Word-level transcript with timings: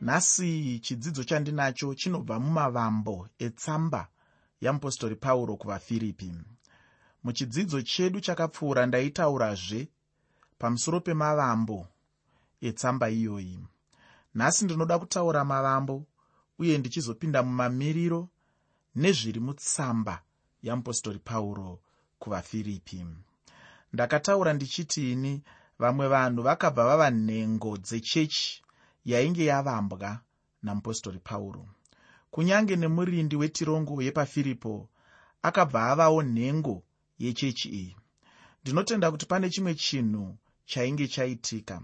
nhasi 0.00 0.78
chidzidzo 0.84 1.24
chandinacho 1.24 1.94
chinobva 1.94 2.38
mumavambo 2.40 3.28
etsamba 3.38 4.08
yamupostori 4.60 5.16
pauro 5.16 5.56
kuvafiripi. 5.56 6.32
Muchidzidzo 7.24 7.82
chedu 7.82 8.20
chakapfuura 8.20 8.86
ndaitaurazve 8.86 9.88
pamusoro 10.58 11.00
pemavambo 11.00 11.86
etsamba 12.60 13.10
iyoyi. 13.10 13.58
Nhasi 14.34 14.64
ndinoda 14.64 14.98
kutaura 14.98 15.44
mavambo 15.44 16.06
uye 16.58 16.78
ndichizopinda 16.78 17.42
mumamiriro 17.42 18.28
nezviri 18.94 19.40
mutsamba 19.40 20.22
yamupostori 20.62 21.18
pauro 21.18 21.80
kuvafiripi. 22.18 23.06
Ndakataura 23.92 24.52
ndichitiini 24.52 25.42
vamwe 25.78 26.08
vanhu 26.08 26.42
vakabva 26.42 26.84
vava 26.84 27.10
nhengo 27.10 27.76
dzechechi 27.76 28.62
yainge 29.10 29.44
yavambwa 29.44 30.20
namupostori 30.62 31.18
pauro. 31.18 31.62
Kunyange 32.30 32.76
nemurindi 32.76 33.36
wetirongo 33.36 34.02
yepafiripo 34.02 34.88
akabva 35.42 35.80
avawo 35.90 36.22
nhengo 36.22 36.76
yechechi 37.18 37.68
iyi. 37.68 37.96
Ndinotenda 38.62 39.10
kuti 39.10 39.26
pane 39.26 39.50
chimwe 39.50 39.74
chinhu 39.74 40.36
chainge 40.70 41.08
chaitika. 41.08 41.76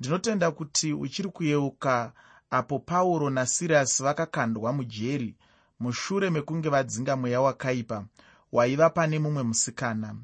Ndinotenda 0.00 0.50
kuti 0.50 0.92
uchiri 0.92 1.28
kuyeuka 1.28 2.12
apo 2.50 2.78
pauro 2.78 3.30
nasirasi 3.30 4.02
vakakandwa 4.02 4.72
mujeri 4.72 5.36
mushure 5.80 6.30
mekunge 6.30 6.68
vadzinga 6.68 7.16
mweya 7.16 7.40
wakaipa 7.40 8.04
waiva 8.52 8.90
pane 8.90 9.18
mumwe 9.18 9.42
musikana. 9.42 10.16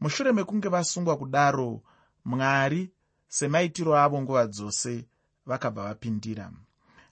Mushure 0.00 0.32
mekunge 0.32 0.68
vasungwa 0.68 1.16
kudaro 1.16 1.82
mwari 2.24 2.90
semaitiro 3.28 3.96
avo 3.98 4.22
nguva 4.22 4.46
dzose 4.46 5.04
vakabva 5.48 5.82
vapindira. 5.84 6.50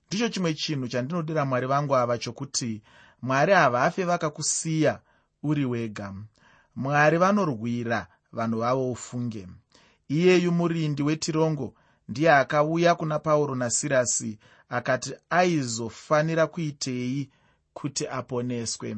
Ndicho 0.09 0.29
chimwe 0.29 0.55
chinhu 0.55 0.89
chandinodira 0.89 1.45
mwari 1.45 1.67
vangu 1.67 1.97
ava 1.97 2.19
chokuti 2.19 2.83
mwari 3.23 3.53
havafe 3.53 4.05
vakakusiya 4.05 5.01
uri 5.43 5.65
wega. 5.65 6.15
Mwari 6.77 7.19
vanorwira 7.19 8.07
vanhu 8.33 8.59
vavo 8.59 8.91
ufunge. 8.93 9.47
Iyeyu 10.09 10.53
murindi 10.53 11.03
wetirongo 11.03 11.75
ndiye 12.09 12.33
akauya 12.33 12.95
kuna 12.95 13.19
pauro 13.19 13.55
nasirasi 13.55 14.39
akati 14.69 15.15
aizofanira 15.31 16.47
kuitei 16.47 17.31
kuti 17.75 18.09
aponeswe? 18.09 18.97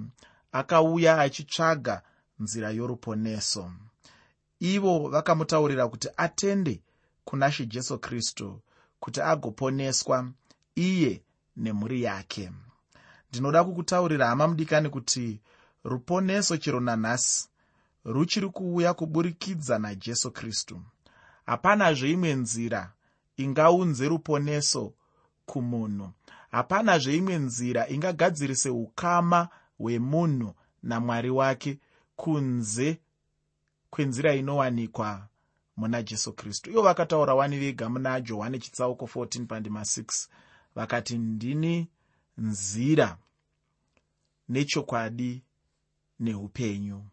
Akauya 0.52 1.20
achitsvaga 1.20 2.02
nzira 2.38 2.70
yoruponeso. 2.70 3.70
Ivo 4.60 5.08
vakamutaurira 5.08 5.88
kuti 5.88 6.08
atende 6.16 6.80
kuna 7.24 7.52
she 7.52 7.66
jesu 7.66 7.98
kristu 7.98 8.60
kuti 9.00 9.20
agoponeswa 9.20 10.28
iye 10.74 11.22
nemhuri 11.56 12.02
yake. 12.02 12.50
Ndinoda 13.30 13.64
kukutaurira 13.64 14.26
hama 14.26 14.48
mudikani 14.48 14.88
kuti 14.90 15.40
ruponeso 15.84 16.56
chero 16.56 16.80
nanhasi 16.80 17.48
ruchiri 18.04 18.48
kuuya 18.48 18.94
kuburikidza 18.94 19.78
najesu 19.78 20.30
kristu. 20.30 20.80
Hapanazve 21.46 22.10
imwe 22.10 22.34
nzira 22.34 22.92
ingaunze 23.36 24.08
ruponeso 24.08 24.92
kumunhu. 25.46 26.10
Hapanazve 26.50 27.16
imwe 27.16 27.38
nzira 27.38 27.88
ingagadzirise 27.88 28.70
ukama 28.70 29.48
hwemunhu 29.78 30.54
namwari 30.82 31.30
wake 31.30 31.78
kunze 32.16 33.00
kwenzira 33.90 34.34
inowanikwa 34.34 35.27
muna 35.78 36.02
jesu 36.02 36.32
kristu. 36.32 36.70
Ivo 36.70 36.82
vakataura 36.82 37.34
wani 37.34 37.58
vega 37.58 37.88
muna 37.88 38.20
johani 38.20 38.58
chitsauko 38.58 39.04
14 39.06 39.46
pandima 39.46 39.80
6 39.80 40.28
vakati 40.74 41.18
ndini 41.18 41.88
nzira 42.38 43.16
nechokwadi 44.48 45.42
neupenyu. 46.20 47.04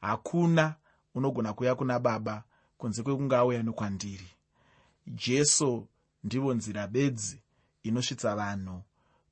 Hakuna 0.00 0.74
unogona 1.14 1.52
kuuya 1.52 1.74
kuna 1.74 1.98
baba 1.98 2.42
kunze 2.78 3.02
kwekunge 3.02 3.36
auya 3.36 3.62
nokwandiri. 3.62 4.28
Jesu 5.06 5.86
ndivo 6.24 6.54
nzira 6.54 6.86
bedzi 6.86 7.40
inosvitsa 7.82 8.36
vanhu 8.36 8.82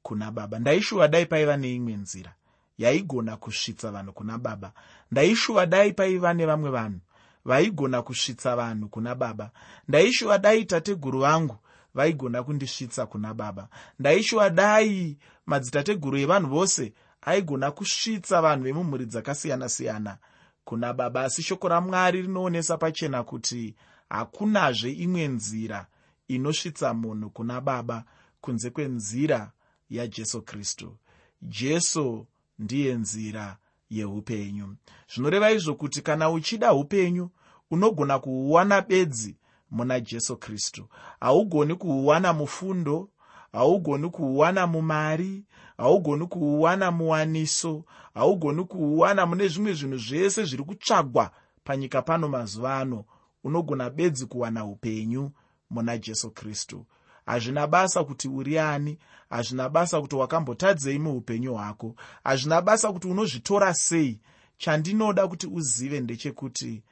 kuna 0.03 0.31
baba. 0.31 0.59
Ndaishuva 0.59 1.09
dai 1.09 1.27
paiva 1.27 1.57
neimwe 1.57 1.93
nzira 1.97 2.35
yaigona 2.79 3.37
kusvitsa 3.37 3.91
vanhu 3.91 4.13
kuna 4.13 4.39
baba. 4.39 4.73
Ndaishuva 5.11 5.67
dai 5.67 5.93
paiva 5.93 6.35
nevamwe 6.35 6.71
vanhu 6.71 7.01
vaigona 7.45 8.03
kusvitsa 8.03 8.57
vanhu 8.57 8.89
kuna 8.89 9.15
baba. 9.15 9.51
Ndaishuva 9.89 10.39
dai 10.39 10.65
tateguru 10.65 11.21
vangu 11.21 11.57
vaigona 11.95 12.43
kundisvitsa 12.43 13.07
kuna 13.07 13.35
baba. 13.35 13.69
Ndaishuva 13.99 14.51
dai 14.51 15.19
madzitateguru 15.47 16.19
evanhu 16.19 16.49
vose 16.51 16.93
aigona 17.23 17.71
kusvitsa 17.71 18.43
vanhu 18.43 18.65
vemumhuri 18.65 19.07
dzakasiyana-siyana 19.07 20.19
kuna 20.65 20.93
baba. 20.93 21.25
Asi 21.25 21.43
shoko 21.43 21.69
ramwari 21.69 22.23
rinoonesa 22.23 22.77
pachena 22.79 23.23
kuti 23.25 23.75
hakunazve 24.09 24.93
imwe 24.93 25.29
nzira 25.29 25.87
inosvitsa 26.29 26.95
munhu 26.95 27.31
kuna 27.31 27.61
baba 27.61 28.05
kunze 28.41 28.71
kwenzira 28.71 29.53
yajesu 29.91 30.43
kristu. 30.43 30.97
Jesu 31.43 32.27
ndiye 32.59 32.95
nzira 32.95 33.57
yeupenyu 33.97 34.77
zvinoreva 35.15 35.51
izvo 35.53 35.75
kuti 35.75 36.03
kana 36.03 36.31
uchida 36.31 36.75
upenyu 36.75 37.31
unogona 37.71 38.19
kuhuwana 38.19 38.81
bedzi 38.81 39.37
muna 39.71 40.01
jesu 40.01 40.37
kristu. 40.37 40.89
Haugoni 41.21 41.75
kuhuwana 41.75 42.33
mufundo 42.33 43.09
haugoni 43.53 44.11
kuhuwana 44.11 44.67
mumari 44.67 45.45
haugoni 45.77 46.27
kuhuwana 46.27 46.91
muwaniso 46.91 47.85
haugoni 48.15 48.65
kuhuwana 48.65 49.27
mune 49.27 49.49
zvimwe 49.49 49.73
zvinhu 49.73 49.99
zvese 49.99 50.45
zviri 50.45 50.65
kutsvagwa 50.65 51.31
panyika 51.65 52.03
pano 52.03 52.29
mazuva 52.29 52.77
ano. 52.79 53.05
Unogona 53.45 53.91
bedzi 53.91 54.27
kuwana 54.27 54.65
upenyu 54.65 55.31
muna 55.71 55.99
jesu 55.99 56.31
kristu 56.31 56.87
hazvina 57.27 57.67
basa 57.67 58.05
kuti 58.05 58.29
uri 58.29 58.59
ani 58.59 58.99
hazvina 59.31 59.69
basa 59.69 60.01
kuti 60.01 60.17
wakambotadzei 60.17 60.99
muupenyu 60.99 61.55
hwako 61.55 61.95
hazvina 62.25 62.61
basa 62.63 62.93
kuti 62.93 63.09
unozvitora 63.09 63.75
sei. 63.75 64.21
Chandinoda 64.57 65.29
kuti 65.29 65.47
uzive 65.47 66.01
ndechekuti 66.01 66.83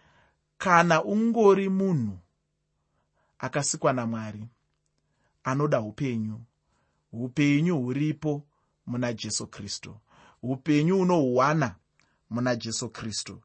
kana 0.58 1.04
ungori 1.04 1.68
munhu 1.68 2.18
akasikwa 3.38 3.92
namwari 3.92 4.48
anoda 5.44 5.80
upenyu. 5.80 6.40
Upenyu 7.12 7.78
huripo 7.78 8.42
muna 8.86 9.12
jesu 9.12 9.46
kristu. 9.46 9.96
Upenyu 10.42 11.00
unohwana 11.00 11.74
muna 12.30 12.56
jesu 12.56 12.88
kristu. 12.88 13.40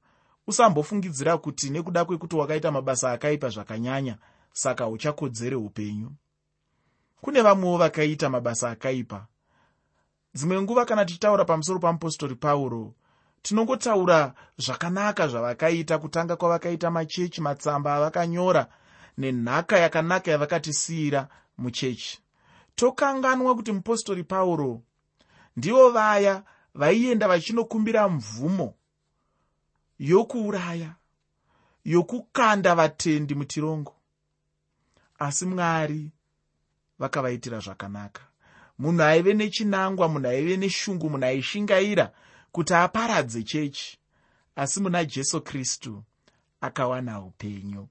Usambofungidzira 0.47 1.37
kuti 1.37 1.69
nekuda 1.69 2.05
kwekuti 2.05 2.35
wakaita 2.35 2.71
mabasa 2.71 3.11
akaipa 3.11 3.49
zvakanyanya 3.49 4.17
saka 4.53 4.87
uchakodzere 4.87 5.55
upenyu 5.55 6.11
kune 7.21 7.41
vamwewo 7.41 7.77
vakaita 7.77 8.29
mabasa 8.29 8.69
akaipa. 8.69 9.27
Dzimwe 10.33 10.61
nguva 10.61 10.85
kana 10.85 11.05
tichitaura 11.05 11.45
pamusoro 11.45 11.79
pamupostori 11.79 12.35
pauro 12.35 12.93
tinongotaura 13.41 14.33
zvakanaka 14.57 15.27
zvavakaita 15.27 15.97
kutanga 15.97 16.35
kwavakaita 16.35 16.91
machechi 16.91 17.41
matsamba 17.41 17.95
avakanyora 17.95 18.67
nenhaka 19.17 19.77
yakanaka 19.77 20.31
yavakatisiyira 20.31 21.27
muchechi. 21.57 22.19
Tokanganwa 22.75 23.55
kuti 23.55 23.71
mupostori 23.71 24.23
pauro 24.23 24.81
ndivo 25.57 25.89
vaya 25.89 26.43
vaienda 26.75 27.27
vachinokumbira 27.27 28.09
mvumo 28.09 28.73
yokuuraya 29.99 30.95
yokukanda 31.85 32.75
vatendi 32.75 33.35
mutirongo 33.35 33.93
asi 35.19 35.45
mwari 35.45 36.11
vakavaitira 36.99 37.59
zvakanaka. 37.59 38.21
Munhu 38.79 39.03
aive 39.03 39.33
nechinangwa 39.33 40.07
munhu 40.07 40.27
aive 40.27 40.57
neshungu 40.57 41.09
munhu 41.09 41.25
aishingaira 41.25 42.11
kuti 42.51 42.73
aparadze 42.73 43.43
chechi 43.43 43.97
asi 44.55 44.79
muna 44.79 45.05
jesu 45.05 45.41
kristu 45.41 46.03
akawana 46.61 47.21
upenyu. 47.21 47.87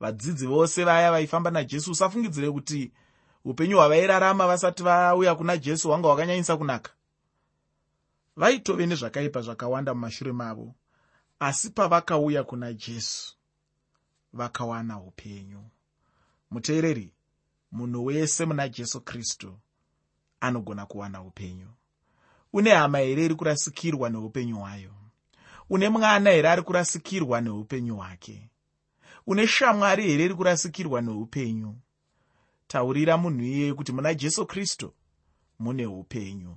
Vadzidzi 0.00 0.46
vose 0.46 0.84
vaya 0.84 1.10
vaifamba 1.10 1.50
najesu 1.50 1.90
usafungidzire 1.90 2.50
kuti 2.50 2.92
upenyu 3.44 3.76
hwavairarama 3.76 4.46
vasati 4.46 4.82
vauya 4.82 5.34
kuna 5.34 5.56
jesu 5.56 5.88
hwanga 5.88 6.08
hwakanyanyisa 6.08 6.56
kunaka. 6.56 6.92
Vaitove 8.36 8.86
nezvakaipa 8.86 9.40
zvakawanda 9.40 9.94
mumashure 9.94 10.32
mavo 10.32 10.74
asi 11.40 11.70
pavakauya 11.70 12.44
kuna 12.44 12.72
jesu 12.72 13.34
vakawana 14.32 15.00
upenyu. 15.00 15.64
Muteereri 16.50 17.15
munhu 17.76 18.04
wese 18.04 18.44
muna 18.44 18.68
jesu 18.68 19.00
kristu 19.00 19.58
anogona 20.40 20.86
kuwana 20.86 21.22
upenyu. 21.22 21.68
Une 22.52 22.70
hama 22.70 22.98
here 22.98 23.24
iri 23.24 23.34
kurasikirwa 23.34 24.10
neupenyu 24.10 24.56
hwayo? 24.56 24.90
Une 25.70 25.88
mwana 25.88 26.30
here 26.30 26.48
ari 26.48 26.62
kurasikirwa 26.62 27.40
neupenyu 27.40 27.96
hwake? 27.96 28.50
Une 29.26 29.46
shamwari 29.46 30.02
here 30.06 30.24
iri 30.24 30.34
kurasikirwa 30.34 31.00
neupenyu 31.02 31.74
taurira 32.66 33.16
munhu 33.16 33.42
iyeye 33.44 33.74
kuti 33.74 33.92
muna 33.92 34.14
jesu 34.14 34.46
kristu 34.46 34.92
mune 35.58 35.86
upenyu. 35.86 36.56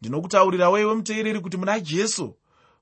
Ndinokutaurira 0.00 0.70
weiwe 0.70 0.94
muteereri 0.94 1.40
kuti 1.40 1.56
muna 1.56 1.80
jesu 1.80 2.36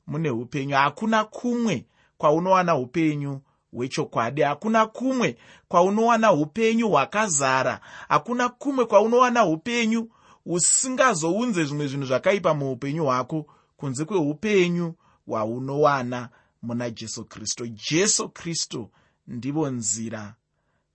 mune 0.06 0.30
upenyu. 0.30 0.76
Hakuna 0.76 1.24
kumwe 1.24 1.86
kwaunowana 2.18 2.76
upenyu 2.76 3.40
hwechokwadi 3.74 4.42
hakuna 4.42 4.86
kumwe 4.86 5.36
kwaunowana 5.68 6.32
upenyu 6.32 6.88
hwakazara. 6.88 7.80
Hakuna 8.08 8.48
kumwe 8.48 8.84
kwaunowana 8.84 9.44
upenyu 9.46 10.10
usingazounze 10.46 11.64
zvimwe 11.64 11.86
zvinhu 11.88 12.06
zvakaipa 12.06 12.54
muupenyu 12.54 13.04
hwako 13.04 13.46
kunze 13.76 14.04
kweupenyu 14.04 14.94
hwaunowana 15.26 16.28
muna 16.62 16.90
jesu 16.90 17.24
kristu 17.24 17.66
jesu 17.66 18.28
kristu 18.28 18.90
ndivo 19.26 19.70
nzira 19.70 20.34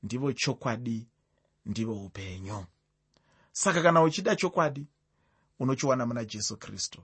ndivo 0.03 0.33
chokwadi 0.33 1.07
ndivo 1.65 1.93
upenyu. 1.93 2.65
Saka 3.51 3.81
kana 3.81 4.01
uchida 4.01 4.35
chokwadi 4.35 4.87
unochiwana 5.59 6.05
muna 6.05 6.25
jesu 6.25 6.57
kristu 6.57 7.01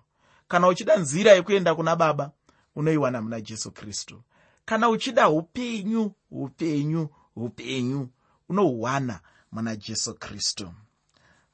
kana 0.48 0.68
uchida 0.68 0.98
nzira 0.98 1.32
yekuenda 1.32 1.76
kuna 1.76 1.96
baba 1.96 2.32
unoiwana 2.76 3.22
muna 3.22 3.42
jesu 3.42 3.72
kristu 3.72 4.22
kana 4.66 4.90
uchida 4.90 5.30
upenyu 5.30 6.12
upenyu 6.32 7.10
upenyu 7.36 8.10
unohwana 8.50 9.20
muna 9.52 9.76
jesu 9.76 10.14
kristu. 10.16 10.74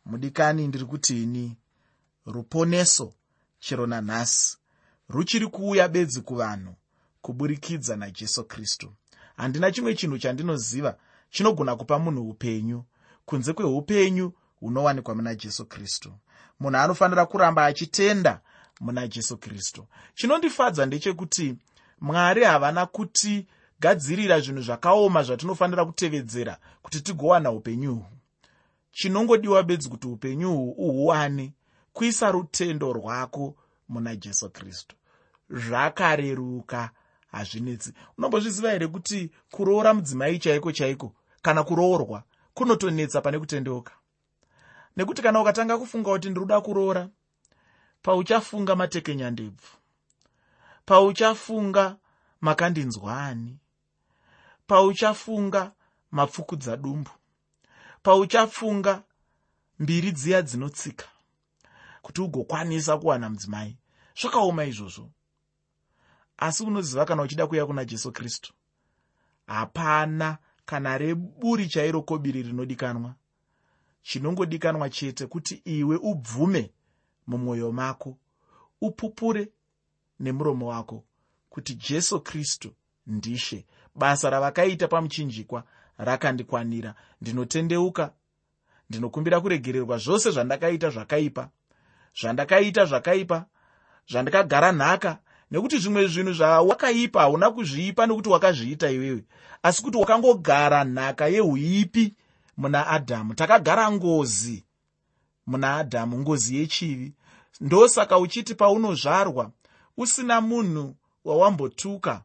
Mudikani 0.05 0.67
ndiri 0.67 0.85
kutini 0.85 1.57
ruponeso 2.25 3.13
chero 3.59 3.87
nanhasi 3.87 4.57
ruchiri 5.09 5.47
kuuya 5.47 5.87
bedzi 5.87 6.21
kuvanhu 6.21 6.75
kuburikidza 7.21 7.95
najesu 7.95 8.43
kristu. 8.43 8.93
Handina 9.37 9.71
chimwe 9.71 9.95
chinhu 9.95 10.17
chandinoziva 10.17 10.97
chinogona 11.29 11.75
kupa 11.75 11.99
munhu 11.99 12.29
upenyu 12.29 12.83
kunze 13.25 13.53
kweupenyu 13.53 14.33
hunowanikwa 14.59 15.15
muna 15.15 15.35
jesu 15.35 15.65
kristu. 15.65 16.13
Munhu 16.59 16.77
anofanira 16.77 17.25
kuramba 17.25 17.65
achitenda 17.65 18.41
muna 18.79 19.07
jesu 19.07 19.37
kristu. 19.37 19.87
Chinondifadza 20.15 20.85
ndechekuti 20.85 21.55
mwari 22.01 22.43
havana 22.43 22.85
kutigadzirira 22.85 24.39
zvinhu 24.39 24.61
zvakaoma 24.61 25.23
zvatinofanira 25.23 25.85
kutevedzera 25.85 26.57
kuti 26.81 27.01
tigowana 27.01 27.51
upenyuhwu 27.51 28.05
chinongodiwa 28.91 29.63
bedzi 29.63 29.89
kuti 29.89 30.07
upenyuhwu 30.07 30.71
uhuwane 30.71 31.53
kuisa 31.93 32.31
rutendo 32.31 32.93
rwako 32.93 33.55
muna 33.89 34.15
jesu 34.15 34.49
kristu. 34.49 34.95
Zvakareruka 35.49 36.89
hazvinetsi. 37.31 37.93
Unombozviziva 38.17 38.71
here 38.71 38.87
kuti 38.87 39.31
kuroora 39.51 39.93
mudzimai 39.93 40.39
chaiko 40.39 40.71
chaiko 40.71 41.15
kana 41.41 41.63
kuroorwa 41.63 42.23
kunotonetsa 42.53 43.21
pane 43.21 43.39
kutendeuka? 43.39 43.93
Nekuti 44.97 45.21
kana 45.21 45.41
ukatanga 45.41 45.77
kufunga 45.77 46.11
kuti 46.11 46.29
ndiri 46.29 46.61
kuroora 46.61 47.09
pauchafunga 48.01 48.75
matekenyandebvu 48.75 49.80
pauchafunga 50.91 51.97
makandinzwani 52.41 53.57
pauchafunga 54.67 55.71
mapfukudza 56.11 56.77
dumbu 56.77 57.11
pauchafunga 58.03 59.03
mbiri 59.79 60.11
dziya 60.11 60.41
dzinotsika 60.41 61.05
kuti 62.01 62.21
ugokwanisa 62.21 62.97
kuwana 62.97 63.29
mudzimai. 63.29 63.77
Zvakaoma 64.21 64.65
izvozvo. 64.65 65.09
Asi 66.37 66.63
unoziva 66.63 67.05
kana 67.05 67.21
uchida 67.21 67.47
kuuya 67.47 67.65
kuna 67.65 67.85
jesu 67.85 68.11
kristu? 68.11 68.53
Hapana 69.47 70.37
kana 70.65 70.97
reburi 70.97 71.67
chairo 71.67 72.01
kobiri 72.01 72.43
rinodikanwa 72.43 73.15
chinongodikanwa 74.01 74.89
chete 74.89 75.27
kuti 75.27 75.61
iwe 75.65 75.97
ubvume 75.97 76.73
mumwoyo 77.27 77.71
mako 77.71 78.17
upupure 78.81 79.51
nemuromo 80.21 80.67
wako 80.67 81.03
kuti 81.49 81.75
jesu 81.75 82.21
kristu 82.21 82.73
ndishe. 83.07 83.65
Basa 83.95 84.29
ravakaita 84.29 84.87
pamuchinjikwa 84.87 85.63
rakandikwanira. 85.97 86.95
Ndinotendeuka 87.21 88.13
ndinokumbira 88.89 89.41
kuregererwa 89.41 89.97
zvose 89.97 90.31
zvandakaita 90.31 90.89
zvakaipa. 90.89 91.49
Zvandakaita 92.21 92.85
zvakaipa 92.85 93.45
zvandakagara 94.09 94.71
nhaka 94.71 95.17
nekuti 95.51 95.77
zvimwe 95.77 96.07
zvinhu 96.07 96.33
zvawakaipa 96.33 97.21
hauna 97.21 97.51
kuzviipa 97.51 98.07
nekuti 98.07 98.29
wakazviita 98.29 98.91
iwewe. 98.91 99.23
Asi 99.63 99.83
kuti 99.83 99.97
wakangogara 99.97 100.83
nhaka 100.83 101.27
yeuipi 101.27 102.15
muna 102.57 102.87
adhamu 102.87 103.33
takagara 103.33 103.91
ngozi 103.91 104.65
muna 105.47 105.75
adhamu 105.75 106.19
ngozi 106.19 106.57
yechivi. 106.57 107.13
Ndosaka 107.61 108.17
uchiti 108.17 108.55
paunozvarwa 108.55 109.51
usina 109.97 110.41
munhu 110.41 110.95
wawambotuka 111.25 112.23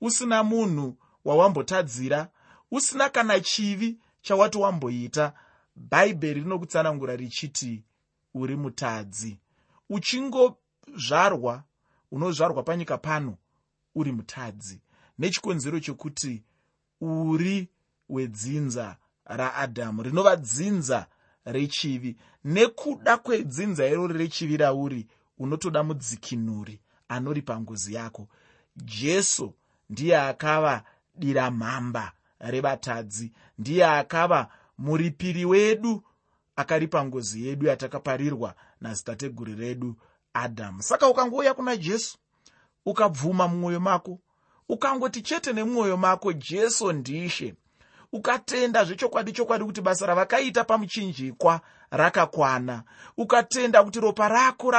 usina 0.00 0.44
munhu 0.44 0.96
wawambotadzira 1.24 2.28
usina 2.70 3.08
kana 3.08 3.40
chivi 3.40 3.98
chawati 4.22 4.58
wamboita 4.58 5.32
bhaibheri 5.76 6.40
rinokutsanangura 6.40 7.16
richiti 7.16 7.84
uri 8.34 8.56
mutadzi. 8.56 9.38
Uchingozvarwa 9.90 11.62
unozvarwa 12.10 12.62
panyika 12.62 12.98
pano 12.98 13.36
uri 13.94 14.12
mutadzi. 14.12 14.80
Nechikonzero 15.18 15.80
chokuti 15.80 16.42
uri 17.00 17.68
wedzinza 18.08 18.96
raadhamu. 19.24 20.02
Rinova 20.02 20.36
dzinza 20.36 21.06
rechivi. 21.44 22.16
Nekuda 22.44 23.16
kwedzinza 23.16 23.86
irori 23.86 24.18
rechivi 24.18 24.56
rauri 24.56 25.06
unotoda 25.38 25.82
mudzikinuri 25.82 26.80
anori 27.14 27.42
pangozi 27.42 27.94
yako. 27.94 28.28
Jesu 28.76 29.54
ndiye 29.90 30.18
akava 30.20 30.82
dira 31.14 31.50
mhamba 31.50 32.12
revatadzi 32.38 33.32
ndiye 33.58 33.86
akava 33.86 34.48
muripiri 34.78 35.44
wedu 35.44 36.02
akaripa 36.56 37.04
ngozi 37.04 37.46
yedu 37.46 37.66
yatakaparirwa 37.66 38.54
nazitateguri 38.80 39.54
redu 39.54 39.96
adhamu. 40.34 40.82
Saka 40.82 41.08
ukangouya 41.08 41.54
kuna 41.54 41.76
jesu 41.76 42.18
ukabvuma 42.86 43.48
mumwoyo 43.48 43.80
mako 43.80 44.18
ukangoti 44.68 45.22
chete 45.22 45.52
nemwoyo 45.52 45.96
mako 45.96 46.32
jesu 46.32 46.92
ndishe 46.92 47.54
ukatenda 48.12 48.84
zvechokwadi 48.84 49.32
chokwadi 49.32 49.64
kuti 49.64 49.80
basa 49.80 50.06
ravakaita 50.06 50.64
pamuchinjikwa 50.64 51.60
rakakwana 51.90 52.82
ukatenda 53.16 53.84
kuti 53.84 54.00
ropa 54.00 54.28
rako 54.28 54.70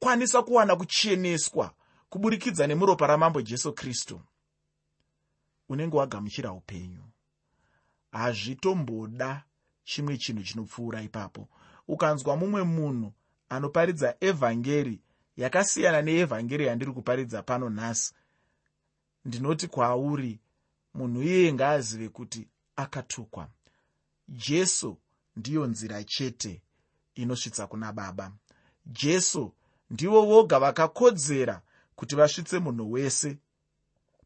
rakakwanisa 0.00 0.42
kuwana 0.42 0.76
kucheneswa 0.76 1.74
kuburikidza 2.10 2.66
nemuropa 2.66 3.06
ramambo 3.06 3.42
jesu 3.42 3.72
kristu. 3.72 4.20
Unenge 5.68 5.96
wagamuchira 5.96 6.52
upenyu. 6.52 7.02
Hazvitomboda 8.12 9.44
chimwe 9.84 10.18
chinhu 10.18 10.42
chinopfuura 10.42 11.02
ipapo. 11.02 11.48
Ukanzwa 11.88 12.36
mumwe 12.36 12.62
munhu 12.62 13.12
anoparidza 13.48 14.16
evhangeri 14.20 15.00
yakasiyana 15.36 16.02
neevhangeri 16.02 16.66
yandiri 16.66 16.92
kuparidza 16.92 17.42
pano 17.42 17.70
nhasi 17.70 18.14
ndinoti 19.24 19.68
kwauri 19.68 20.40
munhu 20.94 21.22
iyeye 21.22 21.52
ngaazive 21.52 22.08
kuti 22.08 22.48
akatukwa. 22.76 23.48
Jesu 24.28 24.96
ndiyo 25.36 25.66
nzira 25.66 26.04
chete 26.04 26.62
inosvitsa 27.14 27.66
kuna 27.66 27.92
baba. 27.92 28.32
Jesu 28.86 29.52
ndivo 29.90 30.22
voga 30.26 30.58
vakakodzera 30.58 31.62
kuti 31.96 32.16
vasvitse 32.16 32.58
munhu 32.58 32.92
wese 32.92 33.38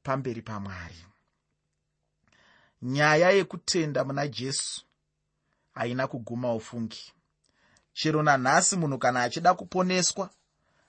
pamberi 0.02 0.42
pamwari. 0.42 1.04
Nyaya 2.82 3.30
yekutenda 3.30 4.04
muna 4.04 4.28
jesu 4.28 4.82
haina 5.74 6.06
kuguma 6.06 6.54
ufungi. 6.54 7.12
Chero 7.92 8.22
nanhasi 8.22 8.76
munhu 8.76 8.98
kana 8.98 9.22
achida 9.22 9.54
kuponeswa 9.54 10.30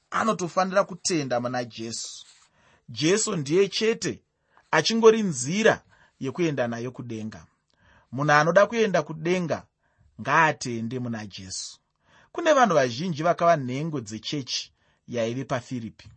anotofanira 0.10 0.84
kutenda 0.84 1.40
muna 1.40 1.64
jesu. 1.66 2.26
Jesu 2.90 3.36
ndiye 3.36 3.68
chete 3.68 4.24
achingori 4.72 5.22
nzira 5.24 5.84
yekuenda 6.20 6.68
nayo 6.68 6.92
kudenga. 6.92 7.46
Munhu 8.12 8.32
anoda 8.32 8.66
kuenda 8.68 9.04
kudenga 9.04 9.66
ngaatende 10.22 11.00
muna 11.00 11.26
jesu 11.26 11.80
kune 12.32 12.54
vanhu 12.54 12.76
vazhinji 12.76 13.24
vakava 13.24 13.56
nhengo 13.56 14.02
dzechechi 14.02 14.72
yaive 15.08 15.44
pafiripi 15.46 16.08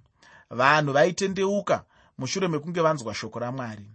vanhu 0.50 0.92
vaitendeuka 0.92 1.85
mushure 2.18 2.49
mekunge 2.49 2.80
vanzwa 2.80 3.14
shoko 3.14 3.38
ramwari. 3.38 3.87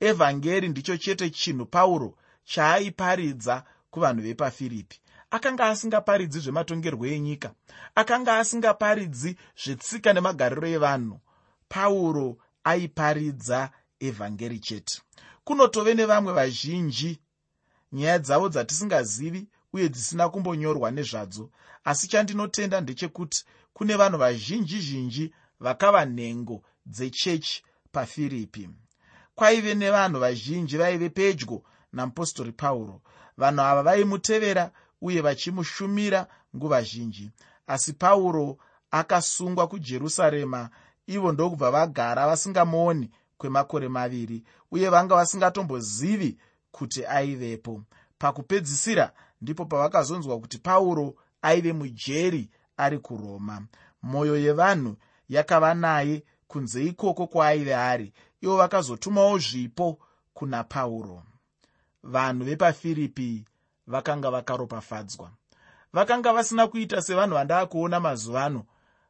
Evhangeri 0.00 0.68
ndicho 0.68 0.96
chete 0.96 1.30
chinhu 1.30 1.66
pauro 1.66 2.18
chaaiparidza 2.44 3.64
kuvanhu 3.90 4.22
vepafiripi 4.22 5.00
akanga 5.30 5.64
asingaparidzi 5.68 6.38
zvematongerwo 6.40 7.06
enyika 7.06 7.54
akanga 7.94 8.38
asingaparidzi 8.38 9.36
zvetsika 9.62 10.12
nemagariro 10.12 10.68
evanhu. 10.76 11.20
Pauro 11.68 12.36
aiparidza 12.64 13.70
evhangeri 14.00 14.58
chete. 14.58 15.02
Kunotove 15.44 15.94
nevamwe 15.94 16.32
vazhinji 16.32 17.20
nyaya 17.92 18.18
dzavo 18.18 18.48
dzatisingazivi 18.48 19.46
uye 19.74 19.88
dzisina 19.88 20.28
kumbonyorwa 20.28 20.90
nezvadzo. 20.90 21.50
Asi 21.84 22.08
chandinotenda 22.08 22.80
ndechekuti 22.80 23.44
kune 23.72 23.96
vanhu 23.96 24.18
vazhinji 24.18 24.80
zhinji 24.80 25.34
vakava 25.60 26.04
nhengo 26.04 26.62
dzechechi 26.86 27.64
pafiripi. 27.92 28.70
Kwaive 29.34 29.74
nevanhu 29.74 30.20
vazhinji 30.20 30.76
vaive 30.76 31.08
pedyo 31.08 31.62
namupostori 31.92 32.52
pauro. 32.52 33.00
Vanhu 33.36 33.60
ava 33.62 33.82
vaimutevera 33.82 34.70
uye 35.00 35.20
vachimushumira 35.20 36.26
nguva 36.56 36.82
zhinji. 36.82 37.30
Asi 37.66 37.92
pauro 37.92 38.58
akasungwa 38.90 39.68
kujerusarema 39.68 40.70
ivo 41.06 41.32
ndokubva 41.32 41.70
vagara 41.70 42.26
vasingamuoni 42.26 43.10
kwemakore 43.38 43.88
maviri 43.88 44.44
uye 44.70 44.88
vanga 44.88 45.14
vasingatombozivi 45.14 46.38
kuti 46.70 47.06
aivepo. 47.06 47.82
Pakupedzisira 48.18 49.12
ndipo 49.44 49.64
pavakazonzwa 49.64 50.40
kuti 50.40 50.58
pauro 50.58 51.14
aive 51.42 51.72
mujeri 51.72 52.50
ari 52.76 52.98
kuroma. 52.98 53.62
Mwoyo 54.02 54.36
yevanhu 54.36 54.96
yakava 55.28 55.74
naye 55.74 56.24
kunze 56.48 56.84
ikoko 56.84 57.26
kwaaive 57.26 57.74
ari 57.74 58.12
ivo 58.40 58.56
vakazotumawo 58.56 59.38
zvipo 59.38 59.98
kuna 60.34 60.64
pauro. 60.64 61.22
Vanhu 62.02 62.44
vepafiripi 62.44 63.44
vakanga 63.86 64.30
vakaropafadzwa. 64.30 65.30
Vakanga 65.92 66.32
vasina 66.32 66.66
kuita 66.66 67.02
sevanhu 67.02 67.34
vandaa 67.34 67.66
kuona 67.66 68.00
mazuva 68.00 68.44
ano 68.44 68.64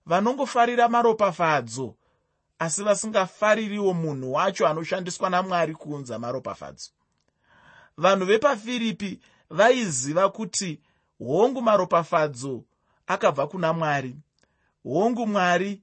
vanongofarira 0.06 0.88
maropafadzo 0.88 1.94
asi 2.58 2.82
vasingafaririwo 2.82 3.94
munhu 3.94 4.32
wacho 4.32 4.68
anoshandiswa 4.68 5.30
namwari 5.30 5.74
kuunza 5.74 6.18
maropafadzo. 6.18 6.90
Vanhu 7.96 8.26
vepafiripi 8.26 9.20
vaiziva 9.50 10.28
kuti 10.28 10.80
hongu 11.18 11.62
maropafadzo 11.62 12.64
akabva 13.06 13.46
kuna 13.46 13.72
mwari. 13.72 14.16
Hongu 14.84 15.26
mwari 15.26 15.82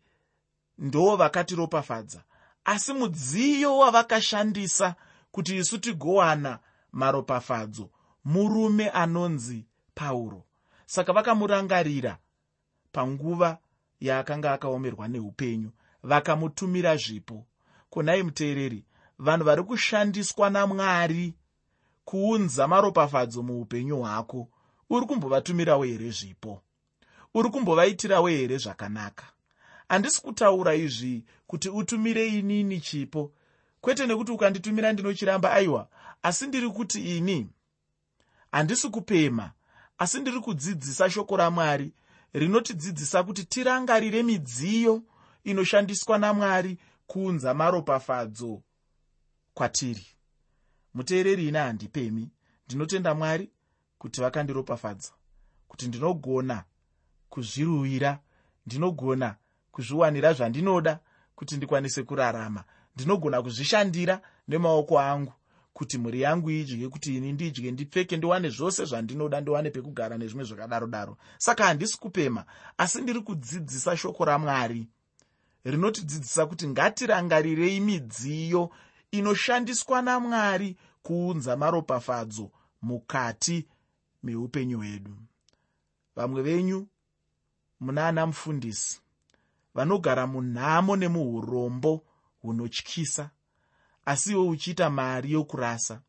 ndo 0.77 1.15
vakatiropafadza 1.15 2.23
asi 2.65 2.93
mudziyo 2.93 3.77
wavakashandisa 3.77 4.95
kuti 5.31 5.57
isu 5.57 5.77
tigowana 5.77 6.59
maropafadzo 6.91 7.89
murume 8.25 8.89
anonzi 8.89 9.65
pauro. 9.95 10.43
Saka 10.85 11.13
vakamurangarira 11.13 12.17
panguva 12.91 13.57
yaakanga 13.99 14.53
akaomerwa 14.53 15.07
neupenyu 15.07 15.71
vakamutumira 16.03 16.95
zvipo. 16.97 17.45
Kunai 17.89 18.23
muteereri 18.23 18.85
vanhu 19.19 19.45
vari 19.45 19.63
kushandiswa 19.63 20.49
namwari 20.49 21.33
kuunza 22.11 22.67
maropafadzo 22.67 23.43
muupenyu 23.43 23.97
hwako 23.99 24.47
uri 24.89 25.05
kumbovatumirawo 25.05 25.83
here 25.83 26.11
zvipo? 26.11 26.61
Uri 27.33 27.49
kumbovaitirawo 27.49 28.27
here 28.27 28.57
zvakanaka? 28.57 29.25
Handisi 29.89 30.21
kutaura 30.21 30.75
izvi 30.75 31.23
kuti 31.47 31.69
utumire 31.69 32.27
inini 32.27 32.79
chipo. 32.81 33.31
Kwete 33.81 34.07
nekuti 34.07 34.31
ukanditumira 34.31 34.93
ndinochiramba 34.93 35.51
aiwa 35.51 35.87
asi 36.23 36.47
ndiri 36.47 36.69
kuti 36.69 37.17
ini? 37.17 37.49
Handisi 38.51 38.89
kupema 38.89 39.51
asi 39.97 40.19
ndiri 40.19 40.39
kudzidzisa 40.39 41.09
shoko 41.09 41.37
ramwari 41.37 41.93
rinotidzidzisa 42.33 43.23
kuti 43.23 43.43
tirangarire 43.43 44.23
midziyo 44.23 45.01
inoshandiswa 45.43 46.17
namwari 46.17 46.77
kuunza 47.07 47.53
maropafadzo 47.53 48.61
kwatiri 49.53 50.05
muteereri 50.93 51.47
ina 51.47 51.63
handipemi. 51.63 52.29
Ndinotenda 52.65 53.15
mwari 53.15 53.49
kuti 53.97 54.21
vakandiropafadza 54.21 55.11
kuti 55.67 55.87
ndinogona 55.87 56.63
kuzviruvira 57.29 58.19
ndinogona 58.65 59.35
kuzviwanira 59.71 60.33
zvandinoda 60.33 60.99
kuti 61.35 61.57
ndikwanise 61.57 62.03
kurarama. 62.03 62.63
Ndinogona 62.95 63.41
kuzvishandira 63.41 64.21
nemaoko 64.47 64.99
angu 64.99 65.33
kuti 65.73 65.97
mhuri 65.97 66.21
yangu 66.21 66.49
idye 66.51 66.89
kuti 66.89 67.17
ini 67.17 67.33
ndidye 67.33 67.71
ndipfeke 67.71 68.17
ndiwane 68.17 68.49
zvose 68.49 68.85
zvandinoda 68.85 69.41
ndiwane 69.41 69.69
pekugara 69.69 70.17
nezvimwe 70.17 70.45
zvakadaro 70.45 70.87
daro 70.87 71.17
saka 71.37 71.65
handisi 71.65 71.97
kupema 71.97 72.45
asi 72.77 73.01
ndiri 73.01 73.21
kudzidzisa 73.21 73.97
shoko 73.97 74.25
ramwari 74.25 74.87
rinotidzidzisa 75.63 76.45
kuti 76.45 76.67
ngatirangarirei 76.67 77.79
midziyo 77.79 78.69
inoshandiswa 79.11 80.01
namwari 80.01 80.77
kuunza 81.03 81.57
maropafadzo 81.57 82.51
mukati 82.81 83.67
meupenyu 84.23 84.77
hwedu. 84.77 85.17
Vamwe 86.15 86.41
venyu 86.41 86.87
muna 87.79 88.07
ana 88.07 88.25
mufundisi 88.27 89.01
vanogara 89.75 90.27
munhamo 90.27 90.95
nemuurombo 90.95 92.03
hunotyisa 92.41 93.29
asi 94.05 94.31
iwe 94.31 94.47
uchiita 94.47 94.89
mari 94.89 95.31
yokurasa 95.31 96.01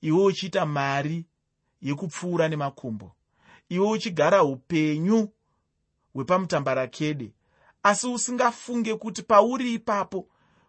iwe 0.00 0.24
uchiita 0.24 0.66
mari 0.66 1.24
yekupfuura 1.82 2.48
nemakumbo 2.48 3.16
iwe 3.68 3.88
uchigara 3.90 4.42
upenyu 4.44 5.28
hwepamutambarakede 6.14 7.32
asi 7.82 8.06
usingafunge 8.06 8.94
kuti 8.94 9.22
pauri 9.22 9.74
ipapo 9.74 10.28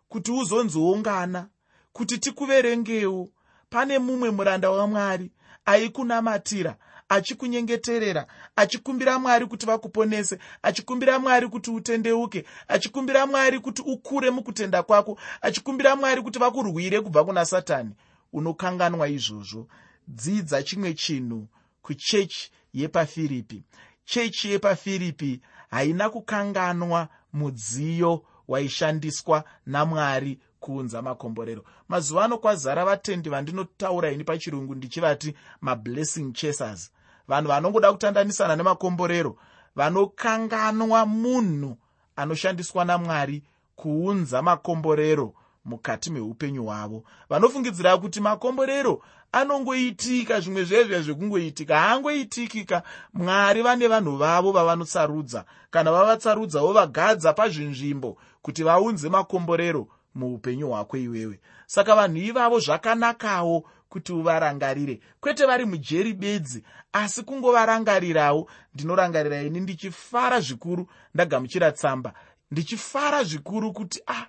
kuti 0.09 0.31
uzonziungana 0.31 1.49
kuti 1.93 2.17
tikuverengewo 2.17 3.29
pane 3.69 3.99
mumwe 3.99 4.31
muranda 4.31 4.71
wamwari 4.71 5.31
aikunamatira 5.65 6.75
achikunyengeterera 7.09 8.27
achikumbira 8.55 9.19
mwari 9.19 9.45
kuti 9.45 9.65
vakuponese 9.65 10.39
achikumbira 10.61 11.19
mwari 11.19 11.47
kuti 11.47 11.71
utendeuke 11.71 12.45
achikumbira 12.67 13.25
mwari 13.27 13.59
kuti 13.59 13.81
ukure 13.81 14.29
mukutenda 14.29 14.83
kwako 14.83 15.19
achikumbira 15.41 15.95
mwari 15.95 16.21
kuti 16.21 16.39
vakurwire 16.39 17.01
kubva 17.01 17.25
kuna 17.25 17.45
satani. 17.45 17.95
Unokanganwa 18.33 19.07
izvozvo. 19.09 19.67
Dzidza 20.07 20.63
chimwe 20.63 20.93
chinhu 20.93 21.47
kuchechi 21.81 22.51
yepafiripi. 22.73 23.63
Chechi 24.05 24.51
yepafiripi 24.51 25.41
haina 25.69 26.09
kukanganwa 26.09 27.07
mudziyo 27.33 28.25
waishandiswa 28.47 29.43
namwari 29.65 30.39
kuunza 30.63 31.01
makomborero. 31.01 31.63
Mazuva 31.87 32.25
ano 32.25 32.37
kwazara 32.37 32.85
vatendi 32.85 33.29
vandinotaura 33.29 34.11
ini 34.11 34.23
pachirungu 34.23 34.75
ndichivati 34.75 35.35
mablessing 35.61 36.33
chasers. 36.33 36.91
Vanhu 37.27 37.47
vanongoda 37.47 37.91
kutandanisana 37.91 38.55
nemakomborero 38.55 39.37
vanokanganwa 39.75 41.05
munhu 41.05 41.77
anoshandiswa 42.15 42.85
namwari 42.85 43.43
kuunza 43.75 44.41
makomborero 44.41 45.33
mukati 45.65 46.11
meupenyu 46.11 46.63
hwavo. 46.63 47.03
Vanofungidzira 47.29 47.97
kuti 47.97 48.21
makomborero 48.21 49.01
anongoitika 49.31 50.39
zvimwe 50.39 50.63
zvezve 50.63 51.01
zvekungoitika 51.01 51.79
haangoitikika. 51.79 52.83
Mwari 53.13 53.61
vane 53.61 53.87
vanhu 53.87 54.17
vavo 54.17 54.51
vavanosarudza. 54.51 55.45
Kana 55.71 55.91
vavatsarudza 55.91 56.59
vovagadza 56.59 57.33
pazvinzvimbo 57.33 58.17
kuti 58.41 58.63
vaunze 58.63 59.09
makomborero 59.09 59.87
muupenyu 60.15 60.69
hwako 60.69 60.97
iwewe. 60.97 61.39
Saka 61.65 61.95
vanhu 61.95 62.17
ivavo 62.17 62.59
zvakanakawo 62.59 63.65
kuti 63.89 64.13
uvarangarire. 64.13 64.99
Kwete 65.19 65.45
vari 65.45 65.65
mujeri 65.65 66.13
bedzi 66.13 66.63
asi 66.93 67.23
kungovarangarirawo. 67.23 68.49
Ndinorangarira 68.73 69.41
ini 69.41 69.59
ndichifara 69.59 70.39
zvikuru 70.39 70.87
ndagamuchira 71.13 71.71
tsamba. 71.71 72.13
Ndichifara 72.51 73.23
zvikuru 73.23 73.73
kuti 73.73 74.01
ah 74.07 74.25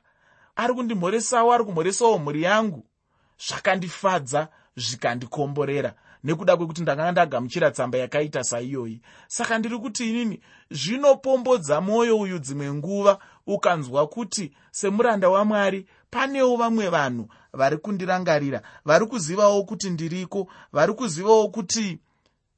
ari 0.57 0.75
kundimhoresawo 0.75 1.53
ari 1.53 1.65
kumhoresawo 1.65 2.19
mhuri 2.19 2.43
yangu. 2.43 2.87
Zvakandifadza 3.49 4.49
zvikandikomborera. 4.77 5.95
Nekuda 6.25 6.57
kwekuti 6.57 6.83
ndakanga 6.83 7.13
ndagamuchira 7.13 7.71
tsamba 7.71 7.99
yakaita 7.99 8.45
saiyoyi. 8.45 9.01
Saka 9.29 9.59
ndiri 9.59 9.79
kuti 9.79 10.11
inini 10.11 10.41
zvinopombodza 10.71 11.81
mwoyo 11.81 12.19
uyu 12.19 12.39
dzimwe 12.39 12.73
nguva 12.73 13.19
ukanzwa 13.47 14.07
kuti 14.07 14.53
semuranda 14.71 15.29
wamwari 15.29 15.87
panewo 16.11 16.57
vamwe 16.57 16.89
vanhu 16.89 17.29
vari 17.53 17.77
kundirangarira 17.77 18.63
vari 18.85 19.07
kuzivawo 19.07 19.65
kuti 19.65 19.91
ndiriko 19.91 20.49
vari 20.73 20.93
kuzivawo 20.93 21.49
kuti 21.49 21.99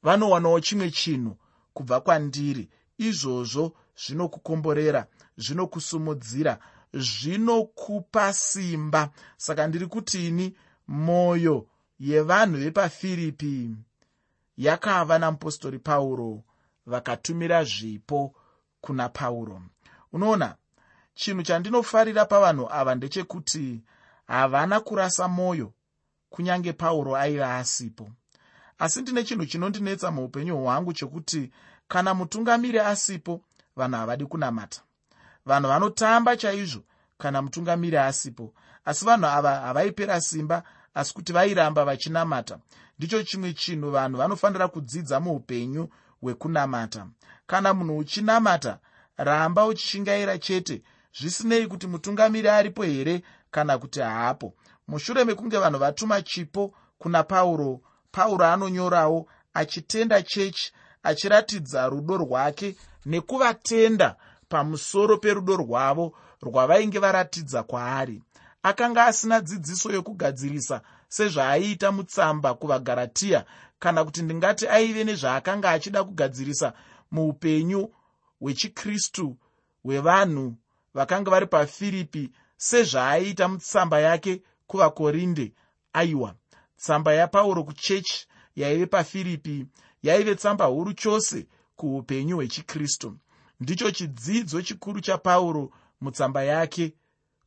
vanowanawo 0.02 0.60
chimwe 0.60 0.90
chinhu 0.90 1.36
kubva 1.74 2.00
kwandiri. 2.00 2.68
Izvozvo 2.98 3.72
zvinokukomborera 3.96 5.06
zvinokusumudzira 5.36 6.58
zvinokupa 6.94 8.32
simba. 8.32 9.10
Saka 9.36 9.66
ndiri 9.66 9.86
kuti 9.86 10.28
ini 10.28 10.56
mwoyo 10.88 11.66
yevanhu 12.00 12.56
vepafiripi 12.58 13.76
yakava 14.56 15.18
namupostori 15.18 15.78
pauro 15.78 16.42
vakatumira 16.86 17.64
zvipo 17.64 18.34
kuna 18.80 19.08
pauro. 19.08 19.62
Unoona 20.12 20.56
chinhu 21.16 21.42
chandinofarira 21.42 22.24
pavanhu 22.24 22.68
ava 22.70 22.94
ndechekuti 22.94 23.82
havana 24.26 24.80
kurasa 24.80 25.28
mwoyo 25.28 25.72
kunyange 26.30 26.72
pauro 26.72 27.16
aiva 27.16 27.56
asipo. 27.56 28.08
Asi 28.78 29.02
ndine 29.02 29.24
chinhu 29.24 29.46
chinondinetsa 29.46 30.10
muupenyu 30.10 30.56
hwangu 30.56 30.92
chekuti 30.92 31.50
kana 31.88 32.14
mutungamiri 32.14 32.78
asipo 32.78 33.40
vanhu 33.76 33.96
havadi 33.96 34.26
kunamata. 34.26 34.80
Vanhu 35.46 35.68
vanotamba 35.68 36.36
chaizvo 36.36 36.82
kana 37.18 37.42
mutungamiri 37.42 37.96
asipo. 37.96 38.52
Asi 38.84 39.04
vanhu 39.04 39.26
ava 39.26 39.60
havaipera 39.60 40.20
simba 40.20 40.62
asi 40.94 41.14
kuti 41.14 41.32
vairamba 41.32 41.84
vachinamata. 41.84 42.58
Ndicho 42.98 43.22
chimwe 43.22 43.52
chinhu 43.52 43.90
vanhu 43.90 44.18
vanofanira 44.18 44.68
kudzidza 44.68 45.20
muupenyu 45.20 45.88
hwekunamata. 46.20 47.06
Kana 47.46 47.74
munhu 47.74 47.98
uchinamata 47.98 48.78
ramba 49.16 49.66
uchishingaira 49.66 50.38
chete 50.38 50.82
zvisinei 51.20 51.66
kuti 51.66 51.86
mutungamiri 51.86 52.48
aripo 52.48 52.82
here 52.82 53.22
kana 53.50 53.78
kuti 53.78 54.00
haapo? 54.00 54.54
Mushure 54.88 55.24
mekunge 55.24 55.58
vanhu 55.58 55.78
vatuma 55.78 56.22
chipo 56.22 56.74
kuna 56.98 57.22
pauro 57.22 57.80
pauro 58.12 58.44
anonyorawo 58.46 59.28
achitenda 59.54 60.22
chechi 60.22 60.72
achiratidza 61.02 61.88
rudo 61.88 62.16
rwake 62.16 62.76
nekuvatenda 63.06 64.16
pamusoro 64.48 65.18
perudo 65.18 65.56
rwavo 65.56 66.12
rwavainge 66.42 66.98
varatidza 66.98 67.62
kwaari. 67.62 68.22
Akanga 68.62 69.04
asina 69.06 69.40
dzidziso 69.40 69.92
yokugadzirisa 69.92 70.80
sezvaaiita 71.08 71.92
mutsamba 71.92 72.54
kuvagaratiya 72.54 73.44
kana 73.78 74.04
kuti 74.04 74.22
ndingati 74.22 74.68
aive 74.68 75.04
nezvaakanga 75.04 75.70
achida 75.70 76.04
kugadzirisa 76.04 76.72
muupenyu 77.10 77.90
hwechikristu 78.40 79.36
hwevanhu 79.82 80.54
vakanga 80.96 81.30
vari 81.30 81.46
pafiripi 81.46 82.32
sezvaaiita 82.56 83.48
mutsamba 83.48 84.00
yake 84.00 84.42
kuvakorinde 84.66 85.52
aiwa 85.92 86.34
tsamba 86.76 87.14
yapauro 87.14 87.64
kuchechi 87.64 88.26
yaive 88.56 88.86
pafiripi 88.86 89.66
yaive 90.02 90.34
tsamba 90.34 90.64
huru 90.64 90.92
chose 90.94 91.46
kuupenyu 91.76 92.36
hwechikristu. 92.36 93.16
Ndicho 93.60 93.90
chidzidzo 93.90 94.62
chikuru 94.62 95.00
chapauro 95.00 95.70
mutsamba 96.00 96.42
yake 96.44 96.92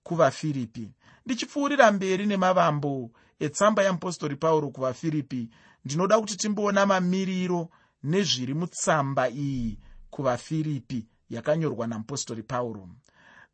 kuvafiripi 0.04 0.92
ndichipfuurira 1.26 1.92
mberi 1.92 2.26
nemavambo 2.26 3.12
etsamba 3.40 3.84
yeapostori 3.84 4.36
pauro 4.36 4.70
kuvafiripi 4.70 5.50
ndinoda 5.86 6.20
kuti 6.20 6.38
timboona 6.38 6.86
mamiriro 6.86 7.70
nezviri 8.04 8.54
mutsamba 8.54 9.30
iyi 9.30 9.80
kuvafiripi 10.10 11.08
yakanyorwa 11.30 11.88
namupostori 11.88 12.44
pauro 12.44 12.90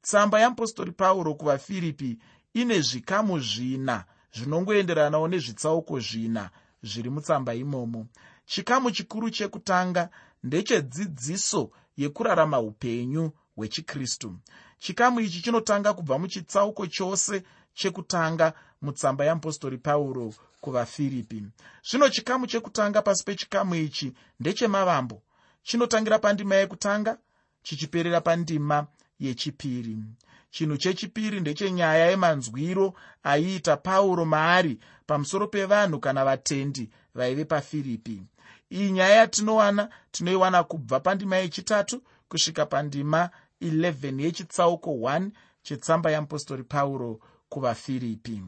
tsamba 0.06 0.40
yeapostori 0.40 0.92
pauro 0.92 1.34
kuvafiripi 1.36 2.18
ine 2.54 2.82
zvikamu 2.82 3.40
zvina 3.40 4.06
zvinongoenderanawo 4.34 5.28
nezvitsauko 5.28 6.00
zvina 6.00 6.50
zviri 6.84 7.10
mutsamba 7.10 7.54
imomo. 7.54 8.06
Chikamu 8.46 8.92
chikuru 8.92 9.30
chekutanga 9.30 10.10
ndechedzidziso 10.44 11.72
yekurarama 11.98 12.60
upenyu 12.60 13.32
hwechikristu. 13.56 14.38
Chikamu 14.80 15.20
ichi 15.20 15.42
chinotanga 15.42 15.94
kubva 15.94 16.20
muchitsauko 16.20 16.88
chose 16.88 17.44
chekutanga 17.74 18.54
mutsamba 18.82 19.26
yeapostori 19.26 19.78
pauro 19.78 20.34
kuvafiripi 20.62 21.44
zvino 21.90 22.10
chikamu 22.10 22.48
chekutanga 22.48 23.02
pasi 23.02 23.24
pechikamu 23.24 23.76
ichi 23.76 24.14
ndechemavambo. 24.40 25.22
Chinotangira 25.64 26.20
pandima 26.20 26.56
yekutanga 26.56 27.18
chichiperera 27.64 28.22
pandima 28.22 28.88
yechipiri. 29.20 29.98
Chinhu 30.50 30.78
chechipiri 30.78 31.40
ndechenyaya 31.40 32.06
yemanzwiro 32.10 32.94
aiita 33.24 33.78
pauro 33.78 34.26
maari 34.26 34.80
pamusoro 35.08 35.48
pevanhu 35.48 36.00
kana 36.00 36.26
vatendi 36.26 36.90
vaive 37.16 37.46
pafiripi. 37.46 38.24
Iyi 38.72 38.92
nyaya 38.92 39.16
yatinowana 39.16 39.90
tinoiwana 40.12 40.64
kubva 40.64 41.00
pandima 41.00 41.36
yechitatu 41.36 42.02
kusvika 42.30 42.66
pandima 42.66 43.30
11 43.62 44.22
yechitsauko 44.22 44.92
1 44.92 45.30
chetsamba 45.64 46.12
yeapostori 46.12 46.64
pauro 46.64 47.20
kuvafiripi. 47.50 48.44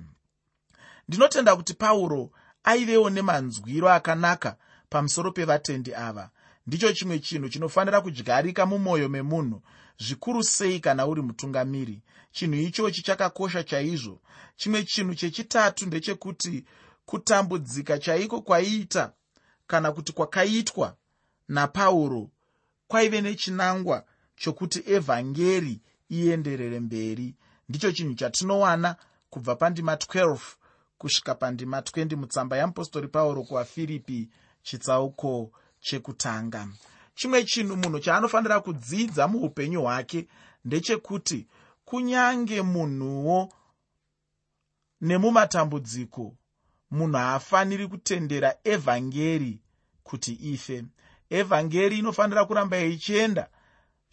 Ndinotenda 1.07 1.55
kuti 1.55 1.73
pauro 1.73 2.31
aivewo 2.63 3.09
nemanzwiro 3.09 3.89
akanaka 3.89 4.55
pamusoro 4.89 5.31
pevatendi 5.31 5.95
ava 5.95 6.29
ndicho 6.67 6.93
chimwe 6.93 7.19
chinhu 7.19 7.49
chinofanira 7.49 8.01
kudyarika 8.01 8.65
mumwoyo 8.65 9.09
memunhu 9.09 9.61
zvikuru 9.99 10.43
sei 10.43 10.79
kana 10.79 11.07
uri 11.07 11.21
mutungamiri. 11.21 12.01
Chinhu 12.31 12.55
ichochi 12.61 13.01
chakakosha 13.01 13.63
chaizvo. 13.63 14.21
Chimwe 14.55 14.83
chinhu 14.83 15.15
chechitatu 15.15 15.85
ndechekuti 15.85 16.65
kutambudzika 17.05 17.99
chaiko 17.99 18.41
kwaiita 18.41 19.13
kana 19.67 19.91
kuti 19.91 20.11
kwakaitwa 20.13 20.95
napauro 21.47 22.29
kwaive 22.87 23.21
nechinangwa 23.21 24.05
chokuti 24.35 24.83
evhangeri 24.85 25.81
ienderere 26.09 26.79
mberi. 26.79 27.35
Ndicho 27.69 27.91
chinhu 27.91 28.13
chatinowana 28.15 28.95
kubva 29.29 29.55
pandima 29.55 29.95
12 29.95 30.39
kusvika 30.97 31.35
pandima 31.35 31.79
20 31.79 32.15
mutsamba 32.15 32.57
yeapostori 32.57 33.07
pauro 33.07 33.43
kuvafiripi 33.43 34.29
chitsauko 34.63 35.51
chekutanga. 35.87 36.67
Chimwe 37.15 37.43
chinhu 37.43 37.75
munhu 37.81 37.99
chaanofanira 37.99 38.59
kudzidza 38.59 39.27
muupenyu 39.27 39.81
hwake 39.81 40.27
ndechekuti 40.65 41.47
kunyange 41.85 42.61
munhuwo 42.61 43.39
nemumatambudziko 45.01 46.35
munhu 46.91 47.17
haafaniri 47.17 47.87
kutendera 47.87 48.49
evhangeri 48.63 49.61
kuti 50.03 50.33
ife. 50.53 50.83
Evhangeri 51.29 51.97
inofanira 51.99 52.45
kuramba 52.45 52.77
ichienda 52.79 53.49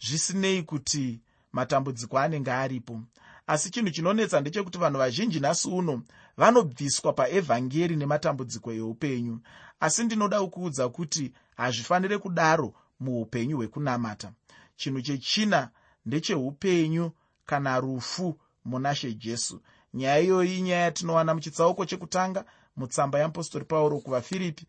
zvisinei 0.05 0.63
kuti 0.63 1.21
matambudziko 1.51 2.19
anenge 2.19 2.51
aripo. 2.51 3.01
Asi 3.47 3.69
chinhu 3.69 3.89
chinonetsa 3.91 4.41
ndechekuti 4.41 4.77
vanhu 4.77 4.97
vazhinji 4.99 5.39
nhasi 5.39 5.67
uno 5.69 6.03
vanobviswa 6.37 7.13
paevhangeri 7.13 7.95
nematambudziko 7.95 8.73
eupenyu. 8.73 9.39
Asi 9.79 10.03
ndinoda 10.03 10.41
kukuudza 10.41 10.89
kuti 10.89 11.33
hazvifaniri 11.55 12.17
kudaro 12.19 12.73
muupenyu 12.99 13.57
hwekunamata. 13.57 14.31
Chinhu 14.75 15.01
chechina 15.01 15.69
ndecheupenyu 16.05 17.11
kana 17.45 17.79
rufu 17.79 18.39
muna 18.65 18.95
she 18.95 19.13
jesu. 19.13 19.61
Nyaya 19.93 20.19
iyoyi 20.19 20.57
inyaya 20.59 20.81
yatinowana 20.81 21.33
muchitsauko 21.33 21.85
chekutanga 21.85 22.45
mutsamba 22.75 23.19
yeapostori 23.19 23.65
pauro 23.65 23.99
kuvafiripi 23.99 24.65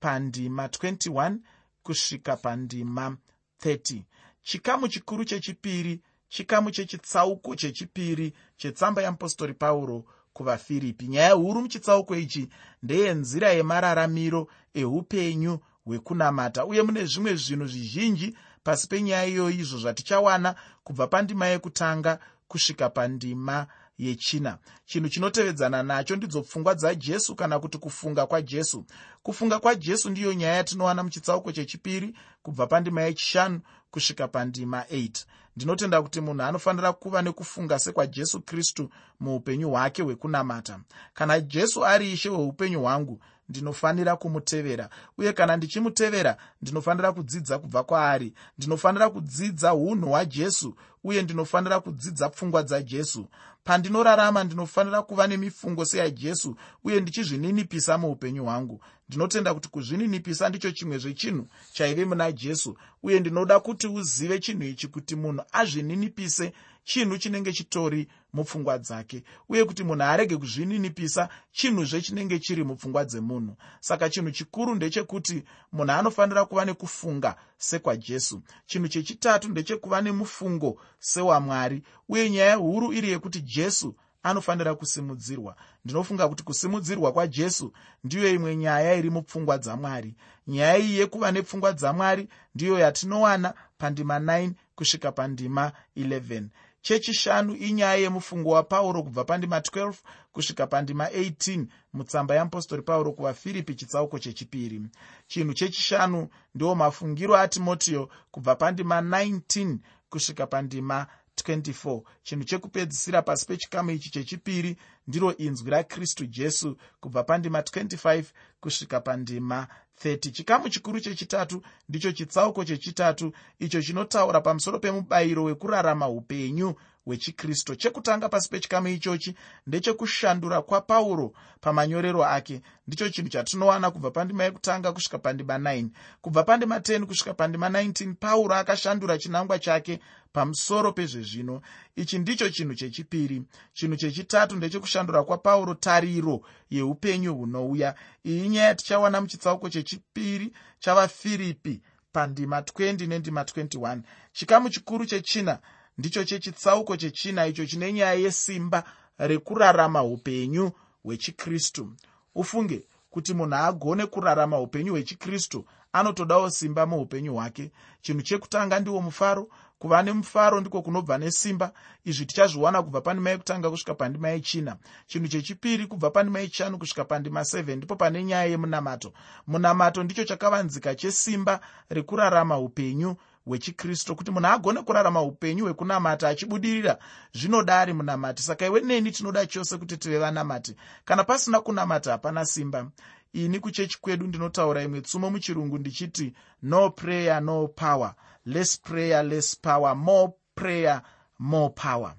pandima 0.00 0.66
21 0.66 1.36
kusvika 1.82 2.36
pandima 2.36 3.16
30 3.64 4.02
chikamu 4.42 4.88
chikuru 4.88 5.24
chechipiri 5.24 6.00
chikamu 6.28 6.70
chechitsauko 6.70 7.56
chechipiri 7.56 8.32
chetsamba 8.56 9.02
yeapostori 9.02 9.54
pauro 9.54 10.04
kuvafiripi. 10.32 11.08
Nyaya 11.08 11.32
huru 11.32 11.60
muchitsauko 11.60 12.16
ichi 12.16 12.48
ndeyenzira 12.82 13.48
yemararamiro 13.52 14.48
eupenyu 14.74 15.58
hwekunamata 15.90 16.64
uye 16.64 16.82
mune 16.82 17.04
zvimwe 17.04 17.34
zvinhu 17.34 17.66
zvizhinji 17.66 18.36
pasi 18.64 18.88
penyaya 18.88 19.26
iyoyi 19.26 19.58
izvo 19.58 19.78
zvatichawana 19.78 20.54
kubva 20.84 21.06
pandima 21.06 21.46
yekutanga 21.46 22.18
kusvika 22.48 22.90
pandima 22.90 23.66
yechina. 23.98 24.58
Chinhu 24.86 25.08
chinotevedzana 25.08 25.82
nacho 25.82 26.16
ndidzo 26.16 26.42
pfungwa 26.42 26.74
dzajesu 26.74 27.34
kana 27.34 27.60
kuti 27.60 27.78
kufunga 27.78 28.26
kwajesu 28.26 28.84
kufunga 29.22 29.58
kwajesu 29.58 30.10
ndiyo 30.10 30.32
nyaya 30.34 30.54
yatinowana 30.56 31.02
muchitsauko 31.02 31.52
chechipiri 31.52 32.14
kubva 32.42 32.66
pandima 32.66 33.02
yechishanu 33.02 33.60
kusvika 33.90 34.28
pandima 34.28 34.82
8 34.82 35.24
ndinotenda 35.56 36.02
kuti 36.02 36.20
munhu 36.20 36.42
anofanira 36.42 36.92
kuva 36.92 37.22
nekufunga 37.22 37.78
sekwajesu 37.78 38.40
kristu 38.40 38.90
muupenyu 39.20 39.70
hwake 39.70 40.02
hwekunamata. 40.02 40.80
Kana 41.14 41.40
jesu 41.40 41.86
ari 41.86 42.12
ishe 42.12 42.28
hweupenyu 42.28 42.80
hwangu 42.80 43.20
ndinofanira 43.50 44.16
kumutevera. 44.16 44.88
Uye 45.18 45.32
kana 45.32 45.56
ndichimutevera 45.56 46.36
ndinofanira 46.62 47.12
kudzidza 47.12 47.58
kubva 47.58 47.84
kwaari. 47.84 48.32
Ndinofanira 48.58 49.10
kudzidza 49.10 49.74
unhu 49.74 50.08
hwajesu 50.08 50.76
uye 51.04 51.22
ndinofanira 51.22 51.80
kudzidza 51.80 52.28
pfungwa 52.28 52.62
dzajesu. 52.62 53.26
Pandinorarama 53.64 54.44
ndinofanira 54.44 55.02
kuva 55.02 55.26
nemifungo 55.26 55.84
seyajesu 55.84 56.56
uye 56.84 57.00
ndichizvininipisa 57.00 57.98
muupenyu 57.98 58.44
hwangu. 58.44 58.80
Ndinotenda 59.08 59.54
kuti 59.54 59.68
kuzvininipisa 59.68 60.48
ndicho 60.48 60.70
chimwe 60.70 60.98
zvechinhu 60.98 61.46
chaive 61.72 62.04
muna 62.04 62.32
jesu 62.32 62.76
uye 63.02 63.20
ndinoda 63.20 63.60
kuti 63.60 63.86
uzive 63.86 64.38
chinhu 64.38 64.62
ichi 64.62 64.88
kuti 64.88 65.16
munhu 65.16 65.42
azvininipise 65.52 66.52
chinhu 66.84 67.18
chinenge 67.18 67.52
chitori 67.52 68.08
mupfungwa 68.32 68.78
dzake 68.78 69.22
uye 69.48 69.64
kuti 69.64 69.84
munhu 69.84 70.02
arege 70.02 70.36
kuzvininipisa 70.36 71.28
chinhuzve 71.52 72.00
chinenge 72.00 72.38
chiri 72.38 72.64
mupfungwa 72.64 73.04
dzemunhu. 73.04 73.56
Saka 73.80 74.10
chinhu 74.10 74.30
chikuru 74.30 74.74
ndechekuti 74.74 75.44
munhu 75.72 75.92
anofanira 75.92 76.44
kuva 76.44 76.64
nekufunga 76.64 77.36
sekwajesu 77.58 78.42
chinhu 78.66 78.88
chechitatu 78.88 79.48
ndechekuva 79.48 80.00
nemufungo 80.00 80.80
sewamwari 80.98 81.82
uye 82.08 82.30
nyaya 82.30 82.54
huru 82.54 82.92
iri 82.92 83.08
yekuti 83.10 83.40
jesu 83.40 83.94
anofanira 84.22 84.74
kusimudzirwa. 84.74 85.56
Ndinofunga 85.84 86.28
kuti 86.28 86.42
kusimudzirwa 86.42 87.12
kwajesu 87.12 87.72
ndiyo 88.04 88.30
imwe 88.30 88.56
nyaya 88.56 88.94
iri 88.94 89.10
mupfungwa 89.10 89.58
dzamwari 89.58 90.14
nyaya 90.46 90.78
iyi 90.78 90.98
yekuva 90.98 91.32
nepfungwa 91.32 91.72
dzamwari 91.72 92.28
ndiyo 92.54 92.78
yatinowana 92.78 93.54
pandima 93.78 94.18
9 94.18 94.52
kusvika 94.74 95.12
pandima 95.12 95.72
11 95.96 96.44
chechishanu 96.82 97.54
inyaya 97.56 97.94
yemufungo 97.94 98.50
wapauro 98.50 99.02
kubva 99.02 99.24
pandima 99.24 99.58
12 99.58 99.94
kusvika 100.32 100.66
pandima 100.66 101.06
18 101.08 101.66
mutsamba 101.92 102.34
yeapostori 102.34 102.82
pauro 102.82 103.12
kuvafiripi 103.12 103.74
chitsauko 103.74 104.18
chechipiri. 104.18 104.82
Chinhu 105.26 105.54
chechishanu 105.54 106.28
ndiwo 106.54 106.74
mafungiro 106.74 107.36
atimotiyo 107.36 108.08
kubva 108.30 108.54
pandima 108.56 109.00
19 109.00 109.76
kusvika 110.10 110.46
pandima 110.46 111.06
24 111.36 112.02
chinhu 112.22 112.44
chekupedzisira 112.44 113.22
pasi 113.22 113.46
pechikamu 113.46 113.90
ichi 113.90 114.10
chechipiri 114.10 114.76
ndiro 115.06 115.36
inzwi 115.36 115.70
rakristu 115.70 116.26
jesu 116.26 116.76
kubva 117.00 117.22
pandima 117.24 117.60
25 117.60 118.24
kusvika 118.60 119.00
pandima 119.00 119.66
30 120.04 120.30
chikamu 120.32 120.68
chikuru 120.68 121.00
chechitatu 121.00 121.62
ndicho 121.88 122.12
chitsauko 122.12 122.64
chechitatu 122.64 123.32
icho 123.58 123.82
chinotaura 123.82 124.40
pamusoro 124.40 124.78
pemubayiro 124.78 125.44
wekurarama 125.44 126.08
upenyu 126.08 126.74
hwechikristu 127.10 127.76
chekutanga 127.76 128.28
pasi 128.28 128.48
pechikamu 128.50 128.88
ichochi 128.88 129.34
ndechekushandura 129.66 130.62
kwapauro 130.62 131.32
pamanyorero 131.60 132.24
ake. 132.24 132.60
Ndicho 132.86 133.08
chinhu 133.08 133.28
chatinowana 133.28 133.90
kubva 133.90 134.10
pandima 134.10 134.44
yekutanga 134.44 134.92
kusvika 134.92 135.18
pandima 135.18 135.58
9 135.58 135.88
kubva 136.20 136.42
pandima 136.42 136.78
10 136.78 137.04
kusvika 137.04 137.34
pandima 137.34 137.68
19 137.68 138.14
pauro 138.14 138.54
akashandura 138.54 139.18
chinangwa 139.18 139.58
chake 139.58 140.00
pamusoro 140.32 140.92
pezvezvino. 140.92 141.62
Ichi 141.96 142.18
ndicho 142.18 142.50
chinhu 142.50 142.74
chechipiri. 142.74 143.42
Chinhu 143.72 143.96
chechitatu 143.96 144.56
ndechekushandura 144.56 145.24
kwapauro 145.24 145.74
tariro 145.74 146.40
yeupenyu 146.70 147.34
hunouya. 147.34 147.94
Iyi 148.26 148.48
nyaya 148.48 148.74
tichawana 148.74 149.20
muchitsauko 149.20 149.68
chechipiri 149.70 150.52
chavafiripi 150.78 151.82
pandima 152.12 152.60
20 152.60 153.06
nendima 153.08 153.42
21 153.42 154.00
chikamu 154.32 154.70
chikuru 154.70 155.06
chechina 155.06 155.58
ndicho 156.00 156.24
chechitsauko 156.24 156.96
chechina 156.96 157.46
icho 157.46 157.66
chine 157.66 157.92
nyaya 157.92 158.14
yesimba 158.14 158.84
rekurarama 159.18 160.02
upenyu 160.02 160.70
hwechikristu. 161.04 161.92
Ufunge 162.34 162.86
kuti 163.10 163.34
munhu 163.34 163.54
agone 163.54 164.06
kurarama 164.06 164.60
upenyu 164.60 164.92
hwechikristu 164.92 165.64
anotodawo 165.92 166.50
simba 166.50 166.86
muupenyu 166.86 167.34
hwake. 167.34 167.72
Chinhu 168.00 168.22
chekutanga 168.22 168.80
ndiwo 168.80 169.00
mufaro. 169.02 169.48
Kuva 169.78 170.02
nemufaro 170.02 170.60
ndiko 170.60 170.82
kunobva 170.82 171.18
nesimba. 171.18 171.72
Izvi 172.04 172.26
tichazviwana 172.26 172.82
kubva 172.82 173.00
pandima 173.00 173.30
yekutanga 173.30 173.70
kusvika 173.70 173.94
pandima 173.94 174.28
yechina 174.28 174.76
chinhu 175.06 175.28
chechipiri 175.28 175.86
kubva 175.86 176.10
pandima 176.10 176.40
yechishanu 176.40 176.78
kusvika 176.78 177.04
pandima 177.04 177.40
7 177.40 177.76
ndipo 177.76 177.96
pane 177.96 178.24
nyaya 178.24 178.44
yemunamato. 178.44 179.12
Munamato 179.46 180.02
ndicho 180.02 180.24
chakavanzika 180.24 180.94
chesimba 180.94 181.60
rekurarama 181.90 182.58
upenyu 182.58 183.16
hwechikristu 183.46 184.16
kuti 184.16 184.30
munhu 184.30 184.48
agone 184.48 184.82
kurarama 184.82 185.22
upenyu 185.22 185.64
hwekunamata 185.64 186.28
achibudirira 186.28 186.98
zvinoda 187.32 187.80
ari 187.80 187.92
munamati. 187.92 188.42
Saka 188.42 188.66
iwe 188.66 188.80
neni 188.80 189.12
tinoda 189.12 189.46
chose 189.46 189.78
kuti 189.78 189.96
tive 189.96 190.18
vanamati. 190.18 190.76
Kana 191.04 191.24
pasina 191.24 191.60
kunamata 191.60 192.10
hapana 192.10 192.44
simba. 192.44 192.90
Ini 193.32 193.60
kuchechi 193.60 193.98
kwedu 194.00 194.26
ndinotaura 194.26 194.82
imwe 194.82 195.00
tsumo 195.00 195.30
muchirungu 195.30 195.78
ndichiti 195.78 196.32
no 196.62 196.90
prayer 196.90 197.42
no 197.42 197.68
power. 197.68 198.14
Less 198.46 198.80
prayer 198.80 199.24
less 199.24 199.56
power 199.56 199.96
more 199.96 200.32
prayer 200.54 201.02
more 201.38 201.74
power. 201.74 202.14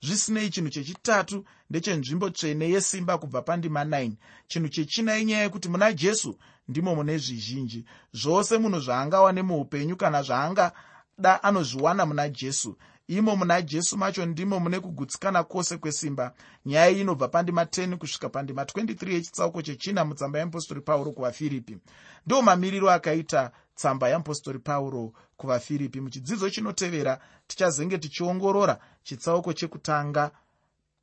Zvisinei 0.00 0.50
chinhu 0.50 0.70
chechitatu 0.70 1.44
ndechenzvimbo 1.70 2.30
tsvene 2.30 2.70
yesimba 2.70 3.18
kubva 3.18 3.42
pandima 3.42 3.84
9 3.84 4.12
chinhu 4.46 4.68
chechina 4.68 5.18
inyaya 5.18 5.42
yekuti 5.42 5.68
muna 5.68 5.92
jesu 5.92 6.38
ndimo 6.68 6.94
mune 6.94 7.18
zvizhinji. 7.18 7.84
Zvose 8.12 8.58
munhu 8.58 8.80
zvaangawane 8.80 9.42
muupenyu 9.42 9.96
kana 9.96 10.22
zvaangada 10.22 11.42
anozviwana 11.42 12.06
muna 12.06 12.28
jesu. 12.28 12.76
Imo 13.08 13.36
muna 13.36 13.62
jesu 13.62 13.96
macho 13.98 14.26
ndimo 14.26 14.60
mune 14.60 14.80
kugutsikana 14.80 15.44
kwose 15.44 15.76
kwesimba. 15.76 16.34
Nyaya 16.66 16.90
iyi 16.90 17.00
inobva 17.00 17.28
pandima 17.28 17.64
10 17.64 17.96
kusvika 17.96 18.28
pandima 18.28 18.62
23 18.64 19.12
yechitsauko 19.12 19.62
chechina 19.62 20.04
mutsamba 20.04 20.38
yeapostori 20.38 20.80
pauro 20.80 21.12
kuvafiripi 21.12 21.78
ndo 22.26 22.42
mamiriro 22.42 22.90
akaita 22.90 23.50
tsamba 23.74 24.08
yeapostori 24.08 24.58
pauro 24.58 25.12
kuvafiripi 25.36 26.00
muchidzidzo 26.00 26.50
chinotevera 26.50 27.18
tichazenge 27.46 27.98
tichiongorora 27.98 28.78
chitsauko 29.02 29.52
chekutanga 29.52 30.30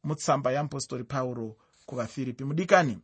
mutsamba 0.03 0.51
yeapostori 0.51 1.03
pauro 1.03 1.55
kuvafiripi 1.85 2.43
mudikani 2.43 2.99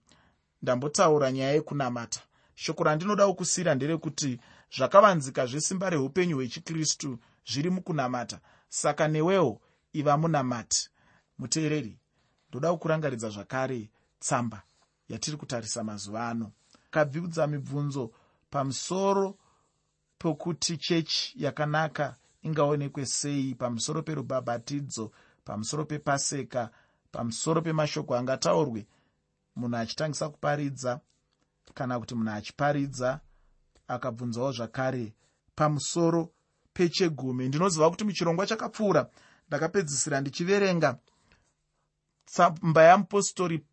ndambotaura 0.62 1.32
nyaya 1.32 1.52
yekunamata 1.52 2.20
shoko 2.58 2.84
randinoda 2.84 3.28
kukusiyira 3.28 3.76
nderekuti 3.76 4.40
zvakavanzika 4.78 5.46
zvesimba 5.46 5.90
reupenyu 5.90 6.36
hwechikristu 6.36 7.20
zviri 7.46 7.70
mukunamata. 7.70 8.40
Saka 8.70 9.08
newewo 9.08 9.62
iva 9.94 10.18
munamati. 10.18 10.90
Muteereri 11.38 12.00
ndoda 12.50 12.74
kukurangaridza 12.74 13.30
zvakare 13.30 13.90
tsamba 14.20 14.62
yatiri 15.10 15.38
kutarisa 15.38 15.84
mazuva 15.84 16.30
ano. 16.30 16.52
Kabvibudza 16.90 17.48
mibvunzo 17.48 18.12
pamusoro 18.50 19.38
pokuti 20.18 20.78
chechi 20.78 21.34
yakanaka 21.36 22.16
ingaonekwe 22.42 23.06
sei 23.06 23.56
pamusoro 23.56 24.02
perubhabhatidzo 24.02 25.12
pamusoro 25.46 25.86
pepaseka 25.86 26.70
pamusoro 27.12 27.62
pemashoko 27.62 28.16
angataurwe. 28.16 28.88
Munhu 29.56 29.78
achitangisa 29.78 30.30
kuparidza 30.30 31.00
kana 31.74 32.00
kuti 32.00 32.16
munhu 32.16 32.32
achiparidza 32.32 33.20
akabvunzawo 33.88 34.52
zvakare 34.52 35.14
pamusoro 35.56 36.32
pechegumi 36.74 37.48
ndinoziva 37.48 37.90
kuti 37.90 38.04
muchirongwa 38.04 38.48
chakapfuura. 38.48 39.10
Ndakapedzisira 39.48 40.22
ndichiverenga 40.22 40.98
tsamba 42.26 42.84
yamupostori 42.84 43.66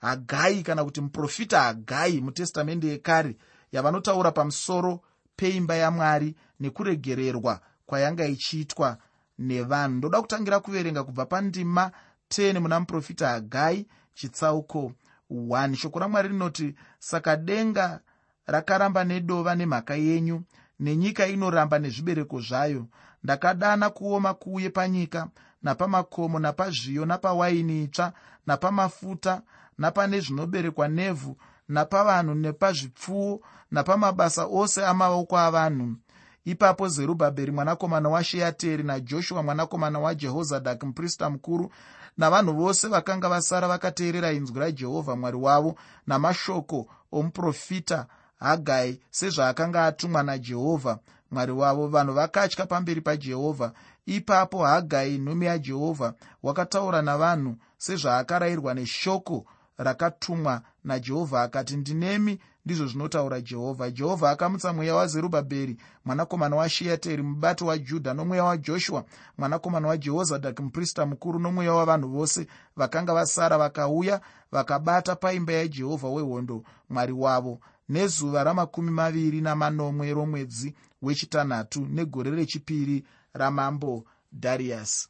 hagai 0.00 0.62
kana 0.62 0.84
kuti 0.84 1.00
muprofita 1.00 1.60
hagai 1.60 2.20
mutestamende 2.20 2.88
yekare 2.88 3.36
yavanotaura 3.72 4.30
pamusoro 4.32 5.00
peimba 5.36 5.74
yamwari 5.76 6.34
nekuregererwa 6.60 7.60
kwayanga 7.86 8.26
ichiitwa 8.26 8.98
nevanhu. 9.38 9.96
Ndoda 9.96 10.20
kutangira 10.20 10.60
kuverenga 10.60 11.04
kubva 11.04 11.26
pandima 11.26 11.90
10 12.30 12.60
muna 12.60 12.80
muprofita 12.80 13.28
hagai 13.28 13.86
chitsauko 14.14 14.92
1 15.30 15.74
shoko 15.76 15.98
ramwari 15.98 16.28
rinoti 16.28 16.74
saka 16.98 17.36
denga 17.36 18.00
rakaramba 18.46 19.04
nedova 19.04 19.54
nemhaka 19.54 19.94
yenyu 19.94 20.42
nenyika 20.80 21.26
inoramba 21.26 21.78
nezvibereko 21.78 22.40
zvayo. 22.40 22.86
Ndakadana 23.24 23.90
kuoma 23.90 24.34
kuuye 24.34 24.70
panyika 24.70 25.28
napamakomo 25.62 26.38
napazviyo 26.38 27.06
napawaini 27.06 27.82
itsva 27.84 28.12
napamafuta 28.46 29.42
napane 29.78 30.20
zvinoberekwa 30.20 30.88
nevhu 30.88 31.36
napavanhu 31.68 32.34
nepazvipfuwo 32.34 33.40
napamabasa 33.70 34.46
ose 34.46 34.86
amaoko 34.86 35.38
avanhu. 35.38 35.96
Ipapo 36.44 36.88
zerubhabheri 36.88 37.52
mwanakomana 37.52 38.08
washeateri 38.08 38.82
najoshua 38.82 39.42
mwanakomana 39.42 39.98
wajehozadhaki 39.98 40.86
muprista 40.86 41.30
mukuru 41.30 41.72
navanhu 42.20 42.52
vose 42.52 42.88
vakanga 42.88 43.28
vasara 43.28 43.68
vakateerera 43.68 44.32
inzwi 44.32 44.60
rajehovha 44.60 45.16
mwari 45.16 45.36
wavo 45.36 45.74
namashoko 46.06 46.86
omuprofita 47.12 48.06
hagai 48.38 49.00
sezvaakanga 49.10 49.86
atumwa 49.86 50.22
najehovha 50.22 50.98
mwari 51.30 51.52
wavo. 51.52 51.88
Vanhu 51.88 52.14
vakatya 52.14 52.66
pamberi 52.66 53.00
pajehovha. 53.00 53.72
Ipapo 54.06 54.64
hagai 54.64 55.18
nhume 55.18 55.46
yajehovha 55.46 56.14
wakataura 56.42 57.02
navanhu 57.02 57.56
sezvaakarayirwa 57.78 58.74
neshoko 58.74 59.46
rakatumwa 59.84 60.62
najehovha 60.84 61.42
akati 61.42 61.76
ndinemi 61.76 62.38
ndizvo 62.64 62.86
zvinotaura 62.86 63.40
jehovha. 63.40 63.90
Jehovha 63.90 64.30
akamutsa 64.30 64.72
mweya 64.72 64.94
wazerubhabheri 64.94 65.76
mwanakomana 66.04 66.56
washiateri 66.56 67.22
mubati 67.22 67.64
wajudha 67.64 68.14
nomweya 68.14 68.44
wajoshua 68.44 69.04
mwanakomana 69.38 69.88
wajehozadhaki 69.88 70.62
muprista 70.62 71.06
mukuru 71.06 71.38
nomweya 71.38 71.72
wavanhu 71.74 72.08
vose 72.08 72.46
vakanga 72.76 73.14
vasara 73.14 73.58
vakauya 73.58 74.20
vakabata 74.52 75.16
paimba 75.16 75.52
yajehovha 75.52 76.08
wehondo 76.08 76.64
mwari 76.90 77.12
wavo 77.12 77.60
nezuva 77.88 78.44
ramakumi 78.44 78.90
maviri 78.90 79.40
namanomwe 79.40 80.14
romwedzi 80.14 80.74
wechitanhatu 81.02 81.86
negore 81.86 82.30
rechipiri 82.30 83.04
ramambo 83.32 84.04
dhariasi 84.32 85.08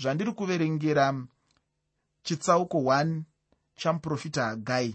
zvandiri 0.00 0.32
kuverengera 0.32 1.14
chitsauko 2.22 2.78
1 2.78 3.22
chamuprofita 3.78 4.44
hagai 4.44 4.94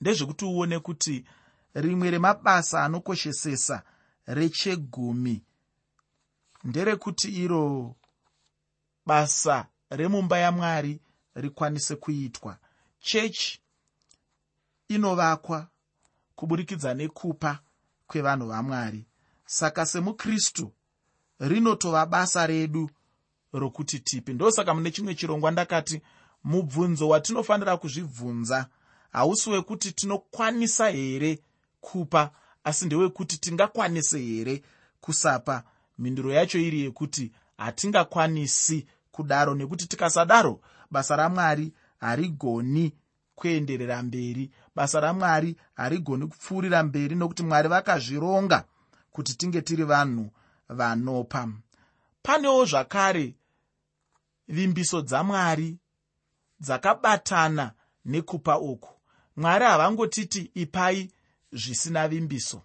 ndezvekuti 0.00 0.44
uone 0.44 0.78
kuti 0.78 1.24
rimwe 1.74 2.10
remabasa 2.10 2.84
anokoshesesa 2.84 3.82
rechegumi 4.26 5.42
nderekuti 6.64 7.28
iro 7.44 7.94
basa 9.06 9.66
remumba 9.90 10.38
yamwari 10.38 11.00
rikwanise 11.34 11.96
kuitwa. 11.96 12.58
Chechi 13.00 13.60
inovakwa 14.88 15.68
kuburikidza 16.36 16.94
nekupa 16.94 17.58
kwevanhu 18.06 18.46
vamwari. 18.48 19.06
Saka 19.46 19.86
semukristu 19.86 20.72
rinotova 21.40 22.06
basa 22.06 22.46
redu 22.46 22.90
rokuti 23.52 24.00
tipe. 24.00 24.32
Ndosaka 24.32 24.74
mune 24.74 24.90
chimwe 24.90 25.14
chirongwa 25.14 25.50
ndakati 25.50 26.02
mubvunzo 26.46 27.08
watinofanira 27.08 27.76
kuzvibvunza. 27.76 28.66
Hausi 29.12 29.50
wekuti 29.50 29.92
tinokwanisa 29.92 30.88
here 30.90 31.38
kupa 31.80 32.30
asi 32.64 32.86
ndewekuti 32.86 33.38
tingakwanise 33.38 34.18
here 34.18 34.62
kusapa. 35.00 35.62
Mhinduro 35.98 36.32
yacho 36.32 36.58
iri 36.58 36.80
yekuti 36.80 37.32
hatingakwanisi 37.58 38.86
kudaro 39.12 39.54
nekuti 39.54 39.86
tikasadaro 39.86 40.60
basa 40.90 41.16
ramwari 41.16 41.72
harigoni 42.00 42.92
kuenderera 43.34 44.02
mberi. 44.02 44.50
Basa 44.74 45.00
ramwari 45.00 45.56
harigoni 45.74 46.26
kupfuurira 46.26 46.82
mberi 46.82 47.14
nokuti 47.14 47.42
mwari 47.42 47.68
vakazvironga 47.68 48.64
kuti 49.12 49.34
tinge 49.34 49.62
tiri 49.62 49.84
vanhu 49.84 50.30
vanopa. 50.68 51.48
Panewo 52.22 52.64
zvakare 52.64 53.34
vimbiso 54.48 55.02
dzamwari 55.02 55.78
dzakabatana 56.60 57.72
nekupa 58.04 58.58
uku. 58.58 58.90
Mwari 59.36 59.64
havangotiti 59.64 60.50
ipai 60.54 61.10
zvisina 61.52 62.08
vimbiso. 62.08 62.62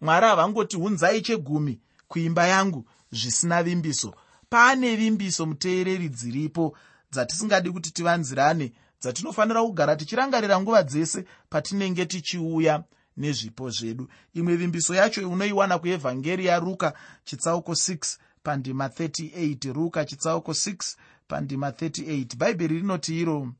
Mwari 0.00 0.26
havangoti 0.26 0.76
unzai 0.76 1.22
chegumi 1.22 1.80
kuimba 2.08 2.46
yangu 2.46 2.88
zvisina 3.12 3.62
vimbiso. 3.62 4.14
Paane 4.48 4.96
vimbiso 4.96 5.46
muteereri 5.46 6.08
dziripo 6.08 6.76
dzatisingadi 7.12 7.70
kuti 7.70 7.90
tivanzirane 7.90 8.72
dzatinofanira 9.00 9.62
kugara 9.62 9.96
tichirangarira 9.96 10.60
nguva 10.60 10.82
dzese 10.82 11.24
patinenge 11.48 12.06
tichiuya 12.06 12.84
nezvipo 13.16 13.70
zvedu. 13.70 14.08
Imwe 14.34 14.56
vimbiso 14.56 14.94
yacho 14.94 15.30
unoiwana 15.30 15.78
kuevhangeri 15.78 16.46
yaruka 16.46 16.94
chitsauko 17.24 17.72
6 17.72 18.18
pandima 18.42 18.86
38 18.86 19.72
ruka 19.72 20.04
chitsauko 20.04 20.52
6 20.52 20.96
pandima 21.28 21.70
38 21.70 22.36
bhaibheri 22.36 22.78
rinoti 22.78 23.20
iro 23.20 23.52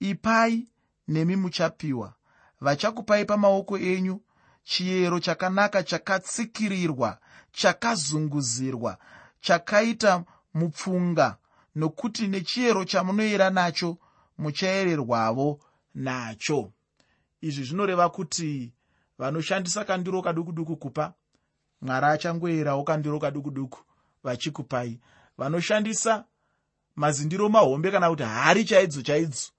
ipai 0.00 0.68
nemi 1.08 1.36
muchapiwa. 1.36 2.14
Vachakupai 2.60 3.24
pamaoko 3.24 3.78
enyu. 3.78 4.20
Chiyero 4.64 5.20
chakanaka 5.20 5.82
chakatsikirirwa 5.82 7.18
chakazunguzirwa 7.52 8.98
chakaita 9.40 10.24
mupfunga 10.54 11.36
nokuti 11.74 12.28
nechiyero 12.28 12.84
chamunoyera 12.84 13.50
nacho 13.50 13.98
muchayererwavo 14.38 15.60
nacho. 15.94 16.72
Izvi 17.40 17.64
zvinoreva 17.64 18.08
kuti 18.08 18.72
vanoshandisa 19.18 19.84
kandiro 19.84 20.22
kaduku 20.22 20.52
duku 20.52 20.76
kupa. 20.76 21.14
Mwari 21.80 22.06
achangoyerawo 22.06 22.84
kandiro 22.84 23.18
kaduku 23.18 23.50
duku 23.50 23.78
vachikupai. 24.24 25.00
Vanoshandisa 25.38 26.24
mazindiro 26.96 27.48
mahombe 27.48 27.90
kana 27.90 28.10
kuti 28.10 28.22
hari 28.22 28.64
chaidzo 28.64 29.02
chaidzo 29.02 29.52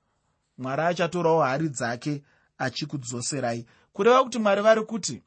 mwari 0.58 0.82
achatorawo 0.82 1.42
hari 1.42 1.70
dzake 1.70 2.24
achikudzoserai. 2.58 3.66
Kureva 3.94 4.24
kuti 4.24 4.40
mwari 4.40 4.62
vari 4.62 4.84
kuti 4.84 5.22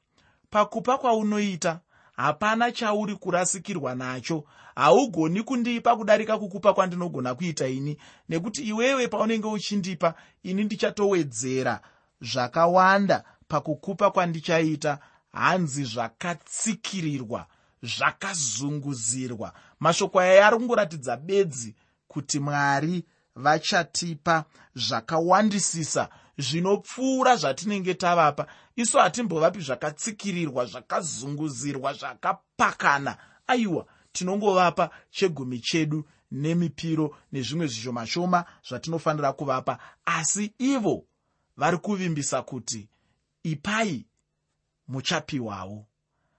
pakupa 0.50 0.98
kwaunoita 0.98 1.80
hapana 2.16 2.72
chauri 2.72 3.16
kurasikirwa 3.16 3.94
nacho. 3.94 4.44
Haugoni 4.74 5.42
kundipa 5.42 5.96
kudarika 5.96 6.38
kukupa 6.38 6.74
kwandinogona 6.74 7.34
kuita 7.34 7.68
ini. 7.68 7.96
Nekuti 8.28 8.62
iwewe 8.62 9.08
paunenge 9.08 9.48
uchindipa 9.48 10.14
ini 10.42 10.64
ndichatowedzera 10.64 11.80
zvakawanda 12.20 13.24
pakukupa 13.48 14.10
kwandichaita. 14.10 14.98
Hanzi 15.32 15.84
zvakatsikirirwa 15.84 17.46
zvakazunguzirwa. 17.82 19.52
Mashoko 19.80 20.20
aya 20.20 20.46
ari 20.46 20.56
kungoratidza 20.56 21.16
bedzi 21.16 21.74
kuti 22.08 22.40
mwari 22.40 23.04
vachatipa 23.36 24.44
zvakawandisisa 24.74 26.08
zvinopfuura 26.38 27.36
zvatinenge 27.36 27.94
tavapa. 27.94 28.46
Isu 28.76 28.98
hatimbovapi 28.98 29.60
zvakatsikirirwa 29.60 30.66
zvakazunguzirwa 30.66 31.92
zvakapakana. 31.92 33.16
Aiwa 33.46 33.86
tinongovapa 34.12 34.90
chegumi 35.10 35.58
chedu 35.60 36.04
nemipiro 36.30 37.16
nezvimwe 37.32 37.66
zvishoma 37.66 38.06
shoma 38.06 38.44
zvatinofanira 38.68 39.32
kuvapa. 39.32 39.78
Asi 40.04 40.52
ivo 40.58 41.04
vari 41.56 41.78
kuvimbisa 41.78 42.42
kuti 42.42 42.88
ipai 43.42 44.06
muchapiwawo. 44.88 45.86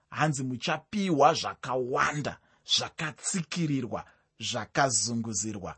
Hanzi 0.09 0.43
muchapiwa 0.43 1.33
zvakawanda 1.33 2.37
zvakatsikirirwa 2.77 4.05
zvakazunguzirwa 4.39 5.75